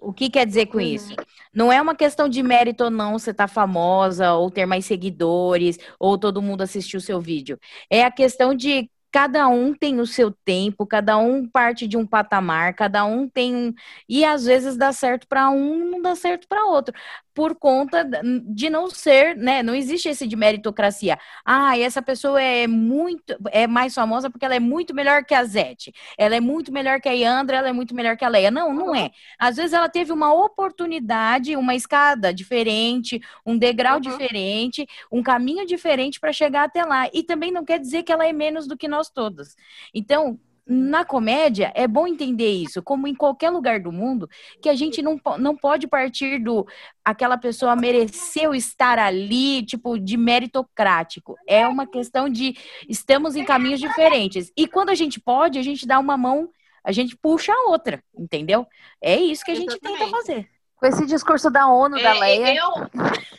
[0.00, 0.84] O que quer dizer com uhum.
[0.84, 1.14] isso?
[1.52, 5.78] Não é uma questão de mérito ou não você tá famosa, ou ter mais seguidores,
[5.98, 7.58] ou todo mundo assistir o seu vídeo.
[7.90, 12.06] É a questão de cada um tem o seu tempo, cada um parte de um
[12.06, 13.74] patamar, cada um tem um.
[14.06, 16.94] E às vezes dá certo para um, não dá certo para outro
[17.36, 18.02] por conta
[18.46, 19.62] de não ser, né?
[19.62, 21.18] Não existe esse de meritocracia.
[21.44, 25.44] Ah, essa pessoa é muito, é mais famosa porque ela é muito melhor que a
[25.44, 25.92] Zete.
[26.16, 28.50] Ela é muito melhor que a Yandra, ela é muito melhor que a Leia.
[28.50, 29.10] Não, não é.
[29.38, 34.00] Às vezes ela teve uma oportunidade, uma escada diferente, um degrau uhum.
[34.00, 37.06] diferente, um caminho diferente para chegar até lá.
[37.12, 39.56] E também não quer dizer que ela é menos do que nós todos.
[39.92, 44.28] Então, na comédia, é bom entender isso, como em qualquer lugar do mundo,
[44.60, 46.66] que a gente não, não pode partir do
[47.04, 51.36] aquela pessoa mereceu estar ali, tipo, de meritocrático.
[51.46, 52.56] É uma questão de
[52.88, 54.50] estamos em caminhos diferentes.
[54.56, 56.50] E quando a gente pode, a gente dá uma mão,
[56.82, 58.66] a gente puxa a outra, entendeu?
[59.00, 60.48] É isso que a gente tenta fazer.
[60.76, 62.56] Com esse discurso da ONU, é, da Leia.
[62.56, 62.70] Eu...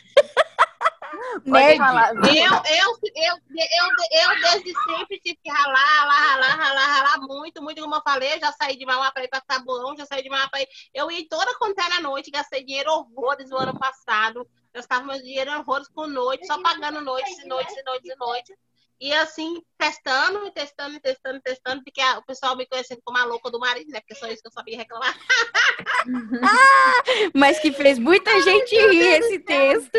[1.44, 1.80] Nerd.
[1.80, 7.62] Eu, eu, eu, eu, eu, desde sempre tive que ralar, ralar, ralar, ralar, ralar muito,
[7.62, 10.48] muito, como eu falei, já saí de Mauá ir para Tabuão, já saí de Mauá
[10.56, 10.68] ir.
[10.94, 15.50] Eu ia toda quanto era noite, gastei dinheiro horrores no ano passado, gastava meu dinheiro
[15.58, 18.56] horrores por noite, só pagando noites e noites e noites e noites.
[19.00, 23.60] E assim, testando, testando, testando, testando, porque o pessoal me conhecendo como a louca do
[23.60, 24.00] marido, né?
[24.00, 25.16] Porque só isso que eu sabia reclamar.
[26.42, 27.02] ah,
[27.32, 29.98] mas que fez muita gente rir esse texto.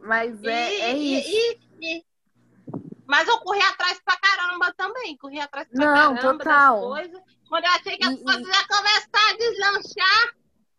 [0.00, 1.58] Mas é, E- é e- isso.
[1.80, 2.04] e- e-
[3.06, 5.16] Mas eu corri atrás pra caramba também.
[5.16, 6.80] Corri atrás pra Não, caramba total.
[6.80, 7.20] coisas.
[7.48, 10.34] Quando eu achei que as coisas iam começar a deslanchar,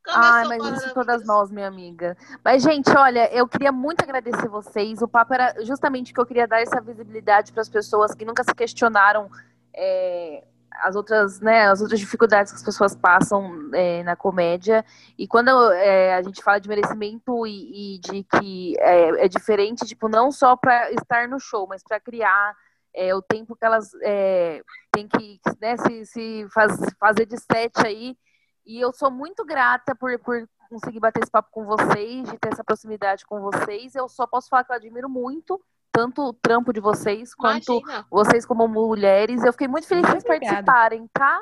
[0.08, 2.18] Ai, mas isso todas nós, minha amiga.
[2.44, 5.02] Mas, gente, olha, eu queria muito agradecer vocês.
[5.02, 8.44] O papo era justamente que eu queria dar essa visibilidade para as pessoas que nunca
[8.44, 9.30] se questionaram
[9.74, 10.44] é,
[10.74, 14.86] as outras, né, as outras dificuldades que as pessoas passam é, na comédia.
[15.18, 19.86] E quando é, a gente fala de merecimento e, e de que é, é diferente,
[19.86, 22.56] tipo, não só para estar no show, mas para criar
[22.94, 24.62] é, o tempo que elas é,
[24.92, 28.18] têm que né, se, se faz- fazer de sete aí.
[28.66, 32.54] E eu sou muito grata por, por conseguir bater esse papo com vocês, de ter
[32.54, 33.96] essa proximidade com vocês.
[33.96, 35.62] Eu só posso falar que eu admiro muito,
[35.92, 38.08] tanto o trampo de vocês, quanto Imagina.
[38.10, 39.44] vocês como mulheres.
[39.44, 41.39] Eu fiquei muito feliz que vocês participarem, tá?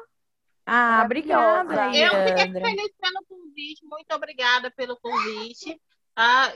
[0.65, 5.79] Ah, obrigada, Eu fiquei feliz pelo convite, muito obrigada pelo convite.
[6.15, 6.51] Ah,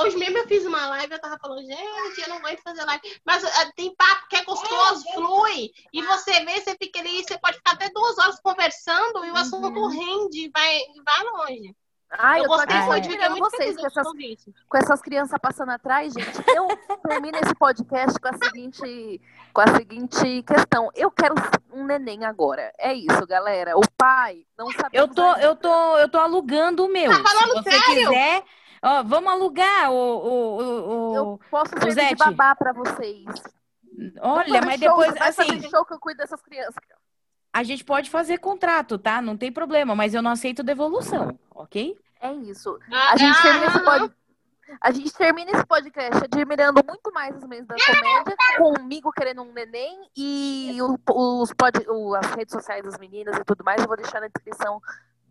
[0.00, 2.84] hoje mesmo eu fiz uma live, eu tava falando, gente, eu não gosto de fazer
[2.84, 3.20] live.
[3.26, 5.70] Mas ah, tem papo que é gostoso, flui.
[5.92, 9.36] E você vê, você fica ali, você pode ficar até duas horas conversando e o
[9.36, 11.76] assunto rende, vai, vai longe.
[12.18, 14.06] Ai, eu eu tô aqui muito vocês com essas,
[14.68, 16.42] com essas crianças passando atrás, gente.
[16.48, 16.68] Eu
[17.08, 19.20] termino esse podcast com a seguinte,
[19.52, 20.90] com a seguinte questão.
[20.94, 21.34] Eu quero
[21.72, 22.72] um neném agora.
[22.78, 23.76] É isso, galera.
[23.78, 24.90] O pai não sabe.
[24.92, 27.10] Eu tô, eu tô, eu tô alugando o meu.
[27.10, 28.08] Tá falando Se você sério?
[28.08, 28.42] quiser,
[28.82, 33.24] ó, vamos alugar o, o, o, o- Eu posso ser de babá pra vocês.
[34.20, 36.74] Olha, mas show, depois, vai assim, fazer show que eu cuido dessas crianças.
[37.52, 39.20] a gente pode fazer contrato, tá?
[39.20, 41.96] Não tem problema, mas eu não aceito devolução, ok?
[42.20, 42.78] É isso.
[42.92, 44.12] Ah, A gente ah, termina esse ah, pod...
[44.80, 49.52] A gente termina esse podcast admirando muito mais os meninos da comédia, comigo querendo um
[49.52, 50.98] neném e o-
[51.42, 51.84] os pod...
[51.88, 53.82] o- as redes sociais das meninas e tudo mais.
[53.82, 54.80] Eu vou deixar na descrição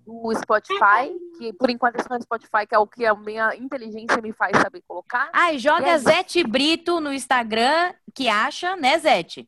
[0.06, 3.56] do Spotify, que por enquanto é só no Spotify, que é o que a minha
[3.56, 5.30] inteligência me faz saber colocar.
[5.34, 6.04] Ah, e E joga é isso.
[6.06, 9.48] Zete Brito no Instagram, que acha, né, Zete?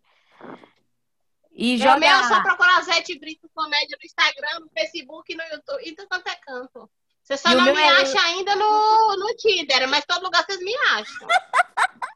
[1.56, 1.98] E joga.
[1.98, 5.96] o meu é só procurar Zete Brito Comédia no Instagram, no Facebook, no YouTube e
[5.96, 6.90] tudo quanto é canto.
[7.24, 10.44] Você só E o não me é- acha ainda no, no Tinder, mas todo lugar
[10.46, 11.28] vocês me acham.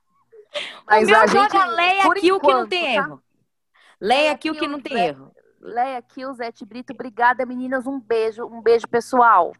[0.87, 2.89] Mas o meu a joga gente, Leia por Kill que não enquanto, tem tá?
[2.93, 3.23] erro.
[4.01, 5.31] Leia Leia Kill que não tem erro.
[5.59, 7.85] Leia Kill, Zete Brito, obrigada, meninas.
[7.85, 9.53] Um beijo, um beijo, pessoal.